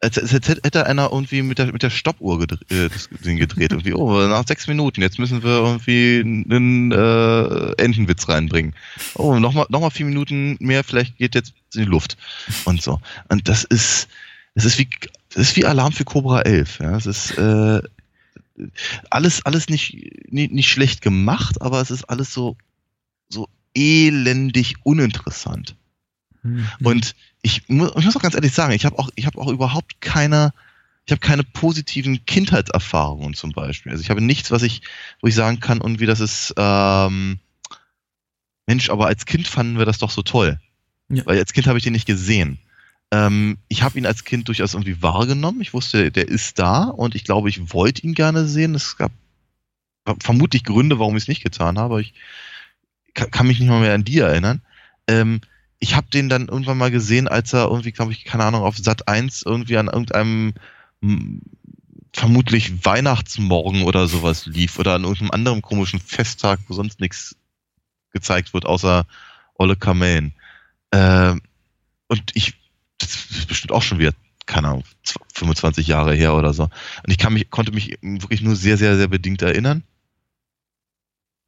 [0.00, 3.72] als, als, hätte einer irgendwie mit der, mit der Stoppuhr gedreht, äh, gedreht.
[3.72, 8.74] Irgendwie, oh, nach sechs Minuten, jetzt müssen wir irgendwie einen äh, Entenwitz reinbringen.
[9.14, 12.16] Oh, nochmal noch mal vier Minuten mehr, vielleicht geht jetzt in die Luft.
[12.64, 13.00] Und so.
[13.28, 14.08] Und das ist,
[14.54, 14.88] das ist wie,
[15.34, 16.78] das ist wie Alarm für Cobra 11.
[16.80, 17.82] Ja, es ist, äh,
[19.10, 19.96] alles, alles nicht,
[20.30, 22.56] nicht, nicht schlecht gemacht, aber es ist alles so,
[23.28, 25.76] so elendig uninteressant.
[26.42, 26.66] Mhm.
[26.82, 29.48] Und ich muss, ich muss auch ganz ehrlich sagen, ich habe auch, ich habe auch
[29.48, 30.52] überhaupt keine,
[31.06, 33.92] ich habe keine positiven Kindheitserfahrungen zum Beispiel.
[33.92, 34.82] Also ich habe nichts, was ich,
[35.20, 37.38] wo ich sagen kann, und wie das ist, ähm,
[38.66, 40.60] Mensch, aber als Kind fanden wir das doch so toll.
[41.08, 41.24] Ja.
[41.24, 42.58] Weil als Kind habe ich den nicht gesehen.
[43.10, 45.60] Ähm, ich habe ihn als Kind durchaus irgendwie wahrgenommen.
[45.60, 48.74] Ich wusste, der ist da und ich glaube, ich wollte ihn gerne sehen.
[48.74, 49.12] Es gab
[50.20, 52.00] vermutlich Gründe, warum ich es nicht getan habe.
[52.00, 52.14] Ich
[53.14, 54.62] kann, kann mich nicht mal mehr an die erinnern.
[55.06, 55.40] Ähm,
[55.78, 58.76] ich habe den dann irgendwann mal gesehen, als er irgendwie, glaube ich, keine Ahnung, auf
[58.76, 60.54] Sat 1 irgendwie an irgendeinem
[62.12, 67.36] vermutlich Weihnachtsmorgen oder sowas lief oder an irgendeinem anderen komischen Festtag, wo sonst nichts
[68.12, 69.06] gezeigt wird, außer
[69.54, 70.34] Olle Kamellen.
[70.92, 71.42] Ähm,
[72.08, 72.54] und ich,
[73.14, 74.12] das ist bestimmt auch schon wieder,
[74.46, 74.84] keine Ahnung,
[75.34, 76.64] 25 Jahre her oder so.
[76.64, 76.72] Und
[77.06, 79.82] ich mich, konnte mich wirklich nur sehr, sehr, sehr bedingt erinnern.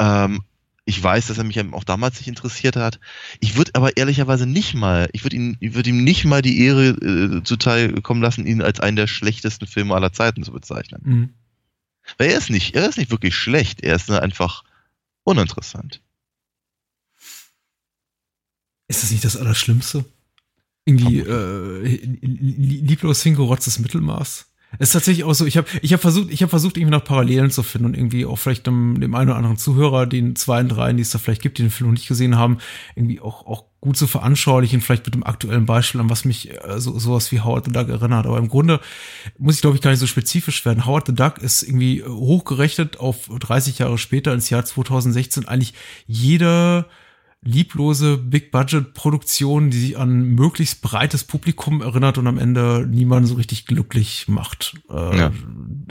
[0.01, 0.43] Ähm,
[0.85, 2.99] ich weiß, dass er mich auch damals nicht interessiert hat.
[3.39, 6.65] Ich würde aber ehrlicherweise nicht mal, ich würde ihn, ich würde ihm nicht mal die
[6.65, 11.03] Ehre äh, zuteil kommen lassen, ihn als einen der schlechtesten Filme aller Zeiten zu bezeichnen.
[11.05, 11.29] Mhm.
[12.19, 14.65] Weil er ist nicht, er ist nicht wirklich schlecht, er ist einfach
[15.23, 16.01] uninteressant.
[18.89, 20.05] Ist das nicht das Allerschlimmste?
[20.91, 24.47] Irgendwie äh, lieblos hingerotztes Mittelmaß?
[24.79, 27.05] Es ist tatsächlich auch so, ich habe ich hab versucht, ich habe versucht, irgendwie nach
[27.05, 30.63] Parallelen zu finden und irgendwie auch vielleicht dem, dem einen oder anderen Zuhörer, den zwei,
[30.63, 32.59] drei, die es da vielleicht gibt, die den Film noch nicht gesehen haben,
[32.95, 36.79] irgendwie auch, auch gut zu veranschaulichen, vielleicht mit dem aktuellen Beispiel, an was mich äh,
[36.79, 38.27] so, sowas wie Howard the Duck erinnert.
[38.27, 38.81] Aber im Grunde
[39.39, 40.87] muss ich, glaube ich, gar nicht so spezifisch werden.
[40.87, 45.75] Howard the Duck ist irgendwie hochgerechnet auf 30 Jahre später ins Jahr 2016 eigentlich
[46.07, 46.87] jeder
[47.43, 53.67] lieblose Big-Budget-Produktion, die sich an möglichst breites Publikum erinnert und am Ende niemanden so richtig
[53.67, 54.75] glücklich macht.
[54.91, 55.33] Äh, ja.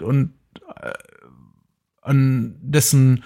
[0.02, 0.34] Und
[0.76, 0.92] äh,
[2.02, 3.24] an dessen,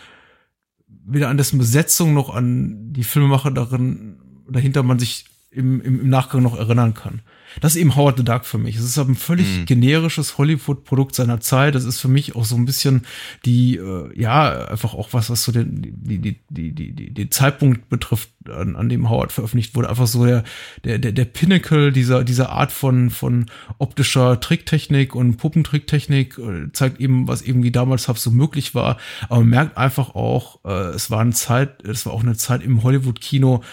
[0.87, 4.17] weder an dessen Besetzung noch an die Filmemacher darin,
[4.47, 5.25] dahinter man sich
[5.55, 7.21] im, im, im Nachgang noch erinnern kann.
[7.61, 8.75] Das ist eben Howard the Duck für mich.
[8.75, 9.65] Es ist ein völlig mhm.
[9.65, 11.75] generisches Hollywood-Produkt seiner Zeit.
[11.75, 13.05] Das ist für mich auch so ein bisschen
[13.45, 17.31] die, äh, ja, einfach auch was, was so den, die, die, die, die, die, den
[17.31, 19.89] Zeitpunkt betrifft, an, an dem Howard veröffentlicht wurde.
[19.89, 20.43] Einfach so der,
[20.83, 23.45] der, der, der Pinnacle dieser, dieser Art von, von
[23.77, 28.97] optischer Tricktechnik und Puppentricktechnik äh, zeigt eben, was irgendwie damals so möglich war.
[29.29, 32.63] Aber man merkt einfach auch, äh, es war eine Zeit, es war auch eine Zeit
[32.63, 33.63] im Hollywood-Kino,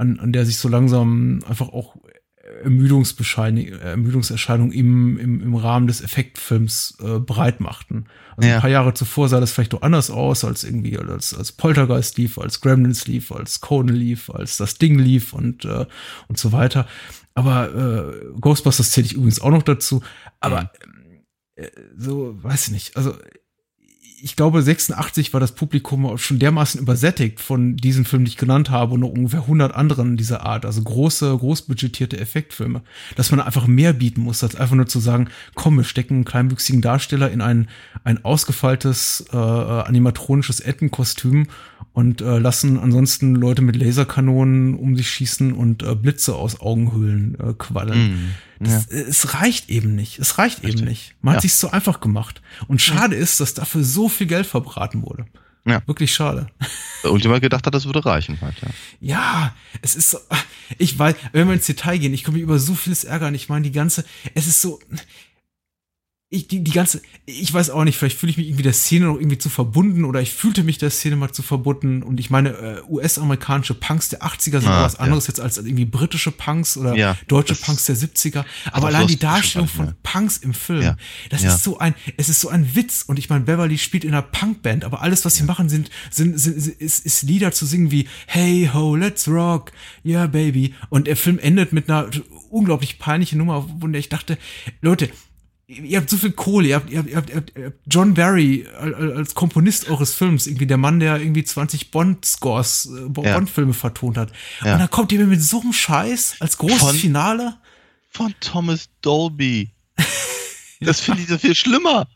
[0.00, 1.94] an, an der sich so langsam einfach auch
[2.62, 8.06] Ermüdungserscheinungen im, im, im Rahmen des Effektfilms äh, breit machten.
[8.36, 8.56] Also ja.
[8.56, 12.18] ein paar Jahre zuvor sah das vielleicht doch anders aus, als irgendwie als, als Poltergeist
[12.18, 15.86] lief, als Gremlins lief, als Conan lief, als das Ding lief und, äh,
[16.28, 16.86] und so weiter.
[17.34, 20.02] Aber äh, Ghostbusters zähle ich übrigens auch noch dazu.
[20.40, 20.72] Aber
[21.54, 22.96] äh, so, weiß ich nicht.
[22.96, 23.14] Also
[24.22, 28.70] ich glaube, 86 war das Publikum schon dermaßen übersättigt von diesen Filmen, die ich genannt
[28.70, 32.82] habe, und noch ungefähr 100 anderen dieser Art, also große, großbudgetierte Effektfilme,
[33.16, 36.24] dass man einfach mehr bieten muss, als einfach nur zu sagen, komm, wir stecken einen
[36.24, 37.68] kleinwüchsigen Darsteller in ein,
[38.04, 41.46] ein ausgefeiltes äh, animatronisches Entenkostüm
[41.92, 47.36] und äh, lassen ansonsten Leute mit Laserkanonen um sich schießen und äh, Blitze aus Augenhöhlen
[47.40, 48.12] äh, quallen.
[48.12, 48.34] Mm.
[48.60, 48.98] Das, ja.
[48.98, 50.18] Es reicht eben nicht.
[50.18, 50.82] Es reicht Richtig.
[50.82, 51.14] eben nicht.
[51.22, 51.36] Man ja.
[51.36, 52.42] hat sich so einfach gemacht.
[52.68, 53.22] Und schade ja.
[53.22, 55.26] ist, dass dafür so viel Geld verbraten wurde.
[55.64, 55.82] Ja.
[55.86, 56.46] Wirklich schade.
[57.02, 58.68] Und jemand gedacht hat, das würde reichen halt, ja.
[59.00, 60.18] Ja, es ist so,
[60.78, 63.34] ich weiß, wenn wir ins Detail gehen, ich komme über so vieles ärgern.
[63.34, 64.04] Ich meine, die ganze,
[64.34, 64.78] es ist so,
[66.32, 69.06] ich, die, die ganze, ich weiß auch nicht, vielleicht fühle ich mich irgendwie der Szene
[69.06, 72.30] noch irgendwie zu verbunden oder ich fühlte mich der Szene mal zu verbunden und ich
[72.30, 75.32] meine, äh, US-amerikanische Punks der 80er sind ah, was anderes ja.
[75.32, 78.44] jetzt als irgendwie britische Punks oder ja, deutsche Punks der 70er.
[78.70, 80.94] Aber allein die Darstellung von Punks im Film,
[81.30, 84.10] das ist so ein, es ist so ein Witz und ich meine, Beverly spielt in
[84.10, 87.66] einer Punkband, aber alles, was sie machen, sind, sind, sind, sind ist, ist Lieder zu
[87.66, 89.72] singen wie Hey ho, let's rock,
[90.04, 90.76] yeah baby.
[90.90, 92.08] Und der Film endet mit einer
[92.50, 94.38] unglaublich peinlichen Nummer, der ich dachte,
[94.80, 95.10] Leute,
[95.70, 98.66] ihr habt so viel Kohle, ihr habt, ihr habt, ihr habt, ihr habt John Barry
[98.76, 104.32] als Komponist eures Films, irgendwie der Mann, der irgendwie 20 Bond-Scores, äh, Bond-Filme vertont hat.
[104.64, 104.74] Ja.
[104.74, 107.56] Und dann kommt ihr mir mit so einem Scheiß als großes von, Finale.
[108.10, 109.70] Von Thomas Dolby.
[110.80, 112.08] das finde ich so viel schlimmer.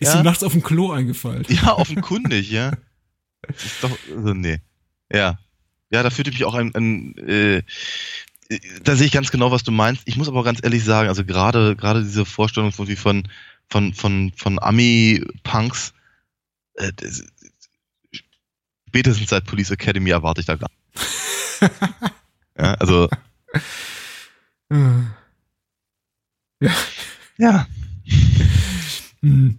[0.00, 0.20] Ist ja?
[0.20, 1.46] ihm nachts auf dem Klo eingefallen.
[1.48, 2.72] Ja, offenkundig, ja.
[3.42, 4.58] Das ist doch, also nee.
[5.12, 5.38] Ja.
[5.90, 7.62] Ja, da fühlte mich auch ein, ein äh,
[8.84, 10.02] da sehe ich ganz genau, was du meinst.
[10.06, 13.28] Ich muss aber ganz ehrlich sagen, also gerade gerade diese Vorstellung von von
[13.68, 15.94] von von, von Ami-Punks,
[16.74, 16.92] äh,
[18.88, 20.70] spätestens seit Police Academy erwarte ich da gar.
[22.58, 23.08] ja, also
[26.60, 26.70] ja.
[27.38, 27.66] Ja.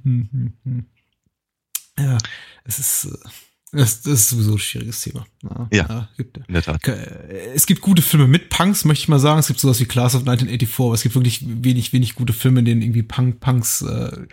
[1.98, 2.18] ja,
[2.64, 3.30] es ist äh,
[3.74, 5.26] das, das ist sowieso ein schwieriges Thema.
[5.42, 6.80] Ja, ja, gibt, in der Tat.
[7.56, 9.40] Es gibt gute Filme mit Punks, möchte ich mal sagen.
[9.40, 12.60] Es gibt sowas wie Class of 1984, aber es gibt wirklich wenig, wenig gute Filme,
[12.60, 14.28] in denen irgendwie Punk, Punks, äh,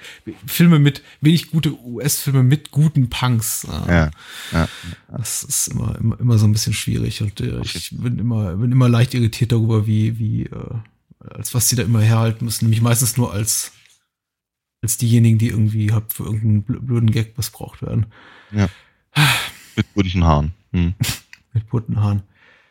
[0.47, 3.65] Filme mit, wenig gute US-Filme mit guten Punks.
[3.65, 4.11] Äh, ja,
[4.53, 4.69] ja.
[5.09, 8.71] Das ist immer, immer, immer so ein bisschen schwierig und äh, ich bin immer, bin
[8.71, 10.75] immer leicht irritiert darüber, wie, wie, äh,
[11.19, 12.67] als was sie da immer herhalten müssen.
[12.67, 13.73] Nämlich meistens nur als,
[14.83, 18.07] als diejenigen, die irgendwie halt für irgendeinen blöden Gag missbraucht werden.
[18.53, 18.69] Ja.
[19.77, 20.53] Mit bunten Haaren.
[20.73, 20.95] Hm.
[21.53, 22.23] Mit bunten Haaren.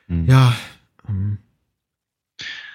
[0.08, 0.26] Hm.
[0.28, 0.56] Ja.
[1.08, 1.40] Ähm,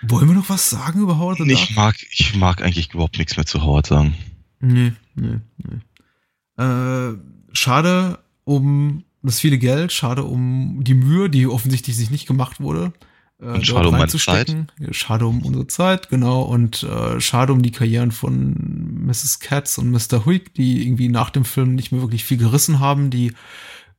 [0.03, 1.53] wollen wir noch was sagen über Howard the Duck?
[1.53, 4.15] Ich mag, ich mag eigentlich überhaupt nichts mehr zu Howard sagen.
[4.61, 6.63] Nee, nee, nee.
[6.63, 7.17] Äh,
[7.53, 12.93] schade um das viele Geld, schade um die Mühe, die offensichtlich sich nicht gemacht wurde.
[13.41, 14.55] Äh, und schade um meine Zeit.
[14.91, 16.43] Schade um unsere Zeit, genau.
[16.43, 19.41] Und äh, schade um die Karrieren von Mrs.
[19.41, 20.25] Katz und Mr.
[20.25, 23.33] Huig, die irgendwie nach dem Film nicht mehr wirklich viel gerissen haben, die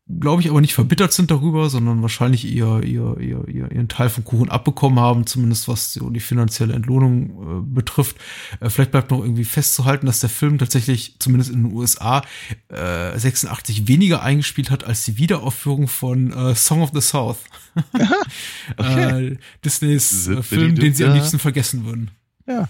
[0.08, 4.10] glaube ich, aber nicht verbittert sind darüber, sondern wahrscheinlich ihr, ihr, ihr, ihr, ihren Teil
[4.10, 8.18] vom Kuchen abbekommen haben, zumindest was so die finanzielle Entlohnung äh, betrifft.
[8.60, 12.22] Äh, vielleicht bleibt noch irgendwie festzuhalten, dass der Film tatsächlich, zumindest in den USA,
[12.70, 17.38] äh, 86 weniger eingespielt hat als die Wiederaufführung von äh, Song of the South.
[18.78, 19.32] okay.
[19.32, 22.12] äh, Disneys äh, Film, den sie am liebsten vergessen würden.
[22.48, 22.70] Ja.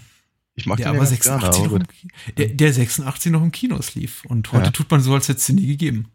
[0.54, 3.94] Ich mag der den aber 86 gerne, noch im, der, der 86 noch im Kinos
[3.94, 4.24] lief.
[4.24, 4.70] Und heute ja.
[4.70, 6.06] tut man so, als hätte es den nie gegeben.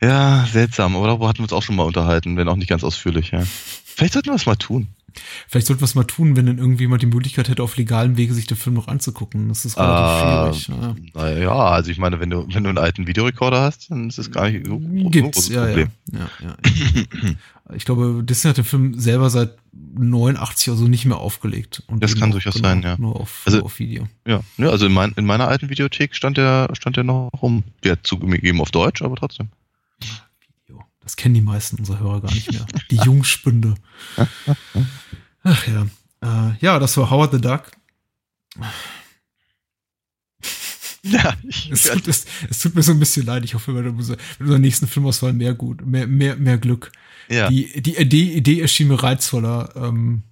[0.00, 2.84] Ja, seltsam, aber darüber hatten wir uns auch schon mal unterhalten, wenn auch nicht ganz
[2.84, 3.42] ausführlich, ja.
[3.44, 4.88] Vielleicht sollten wir es mal tun.
[5.48, 8.34] Vielleicht sollten wir es mal tun, wenn dann irgendjemand die Möglichkeit hätte, auf legalem Wege
[8.34, 9.48] sich den Film noch anzugucken.
[9.48, 10.68] Das ist relativ äh, schwierig.
[10.68, 10.96] Ja.
[11.14, 14.30] Naja, also ich meine, wenn du, wenn du einen alten Videorekorder hast, dann ist es
[14.30, 15.88] gar nicht so Gibt's, ja, Problem.
[16.12, 16.56] Ja, ja,
[17.28, 17.74] ja.
[17.74, 21.82] ich glaube, Disney hat den Film selber seit 89 oder so nicht mehr aufgelegt.
[21.86, 22.96] Und das kann durchaus genau, sein, ja.
[22.98, 24.08] Nur auf, also, nur auf Video.
[24.26, 27.64] Ja, ja also in, mein, in meiner alten Videothek stand der, stand der noch rum.
[27.84, 29.48] Der hat zugegeben auf Deutsch, aber trotzdem.
[31.06, 32.66] Das kennen die meisten unserer Hörer gar nicht mehr.
[32.90, 33.74] Die Jungspünde.
[35.44, 35.86] Ach ja.
[36.20, 37.70] Äh, ja, das war Howard the Duck.
[41.04, 41.36] Ja,
[41.70, 43.44] es, tut, es, es, tut mir so ein bisschen leid.
[43.44, 46.90] Ich hoffe, mit unserer nächsten Filmauswahl mehr gut, mehr, mehr, mehr Glück.
[47.28, 47.48] Ja.
[47.50, 50.24] Die, die Idee, Idee erschien mir reizvoller ähm,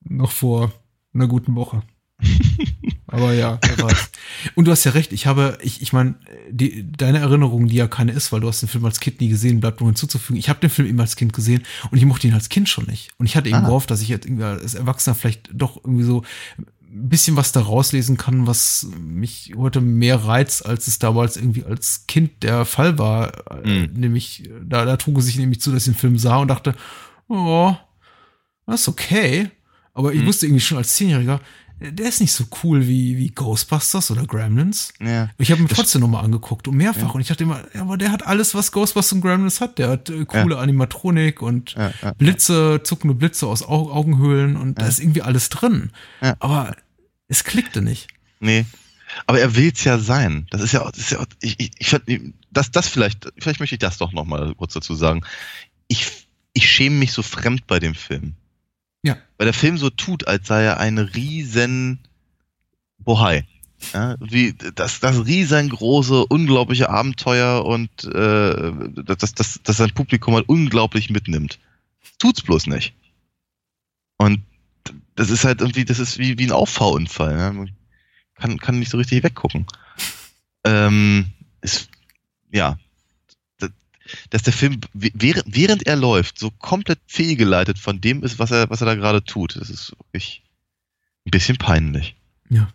[0.00, 0.72] noch vor
[1.12, 1.82] einer guten Woche.
[3.06, 3.58] Aber ja.
[4.54, 6.16] Und du hast ja recht, ich habe, ich, ich meine,
[6.50, 9.60] deine Erinnerung, die ja keine ist, weil du hast den Film als Kind nie gesehen,
[9.60, 10.38] bleibt nur hinzuzufügen.
[10.38, 12.86] Ich habe den Film immer als Kind gesehen und ich mochte ihn als Kind schon
[12.86, 13.10] nicht.
[13.18, 13.66] Und ich hatte eben ah.
[13.66, 16.22] gehofft, dass ich jetzt irgendwie als Erwachsener vielleicht doch irgendwie so
[16.56, 21.64] ein bisschen was da rauslesen kann, was mich heute mehr reizt, als es damals irgendwie
[21.64, 23.32] als Kind der Fall war.
[23.64, 23.90] Mhm.
[23.94, 26.74] Nämlich, da, da trug es sich nämlich zu, dass ich den Film sah und dachte,
[27.28, 27.74] oh,
[28.66, 29.50] das ist okay.
[29.94, 30.26] Aber ich mhm.
[30.26, 31.40] wusste irgendwie schon als Zehnjähriger,
[31.78, 34.94] der ist nicht so cool wie, wie Ghostbusters oder Gremlins.
[35.00, 35.30] Ja.
[35.38, 37.08] Ich habe ihn trotzdem nochmal angeguckt und mehrfach.
[37.08, 37.10] Ja.
[37.10, 39.78] Und ich dachte immer, ja, aber der hat alles, was Ghostbusters und Gremlins hat.
[39.78, 40.60] Der hat äh, coole ja.
[40.60, 41.74] Animatronik und
[42.18, 45.90] Blitze, zuckende Blitze aus Au Augenhöhlen und da ist irgendwie alles drin.
[46.38, 46.74] Aber
[47.28, 48.08] es klickte nicht.
[48.40, 48.64] Nee.
[49.26, 50.46] Aber er will's ja sein.
[50.50, 52.20] Das ist ja, das ist ja ich, ich, ich
[52.50, 55.22] das, das vielleicht, vielleicht möchte ich das doch nochmal kurz dazu sagen.
[55.88, 56.06] Ich,
[56.52, 58.34] ich schäme mich so fremd bei dem Film.
[59.06, 59.16] Ja.
[59.38, 62.00] Weil der Film so tut, als sei er ein riesen
[62.98, 63.46] Bohai.
[63.92, 68.72] Ja, wie das, das riesengroße, unglaubliche Abenteuer und äh,
[69.04, 71.60] das, das, das sein Publikum halt unglaublich mitnimmt.
[72.18, 72.94] Tut's bloß nicht.
[74.16, 74.42] Und
[75.14, 77.36] das ist halt irgendwie, das ist wie, wie ein Auffahrunfall.
[77.36, 77.68] Ne?
[78.34, 79.66] kann, kann nicht so richtig weggucken.
[80.64, 81.26] Ähm,
[81.60, 81.90] ist,
[82.50, 82.76] ja,
[84.30, 88.80] dass der Film, während er läuft, so komplett fehlgeleitet von dem ist, was er, was
[88.80, 89.56] er da gerade tut.
[89.56, 90.42] Das ist wirklich
[91.26, 92.16] ein bisschen peinlich.
[92.48, 92.68] Ja,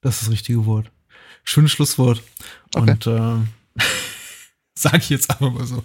[0.00, 0.90] das ist das richtige Wort.
[1.44, 2.22] Schönes Schlusswort.
[2.74, 2.90] Okay.
[2.90, 3.82] Und äh,
[4.74, 5.84] sage ich jetzt einfach mal so.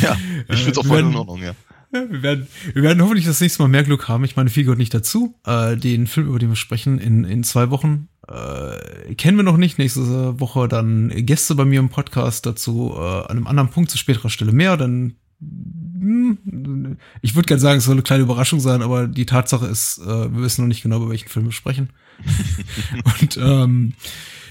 [0.00, 0.16] Ja,
[0.48, 1.54] ich finde es auch voll in Ordnung, ja.
[1.92, 4.24] Ja, wir, werden, wir werden hoffentlich das nächste Mal mehr Glück haben.
[4.24, 5.38] Ich meine, viel gehört nicht dazu.
[5.46, 9.56] Äh, den Film, über den wir sprechen, in, in zwei Wochen, äh, kennen wir noch
[9.56, 9.78] nicht.
[9.78, 12.94] Nächste Woche dann Gäste bei mir im Podcast dazu.
[12.96, 14.76] Äh, an einem anderen Punkt zu späterer Stelle mehr.
[14.76, 19.66] Dann, hm, ich würde gerne sagen, es soll eine kleine Überraschung sein, aber die Tatsache
[19.66, 21.90] ist, äh, wir wissen noch nicht genau, über welchen Film wir sprechen.
[23.20, 23.94] Und ähm,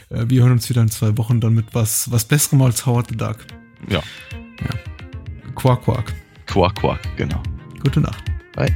[0.10, 3.10] äh, wir hören uns wieder in zwei Wochen dann mit was, was Besserem als Howard
[3.10, 3.38] the Duck.
[3.90, 4.02] Ja.
[4.60, 5.52] ja.
[5.56, 6.14] Quark, Quark.
[6.45, 7.41] Quark, Quark, genau.
[7.82, 8.24] Gute Nacht.
[8.56, 8.76] Bye.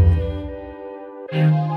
[1.33, 1.71] Yeah.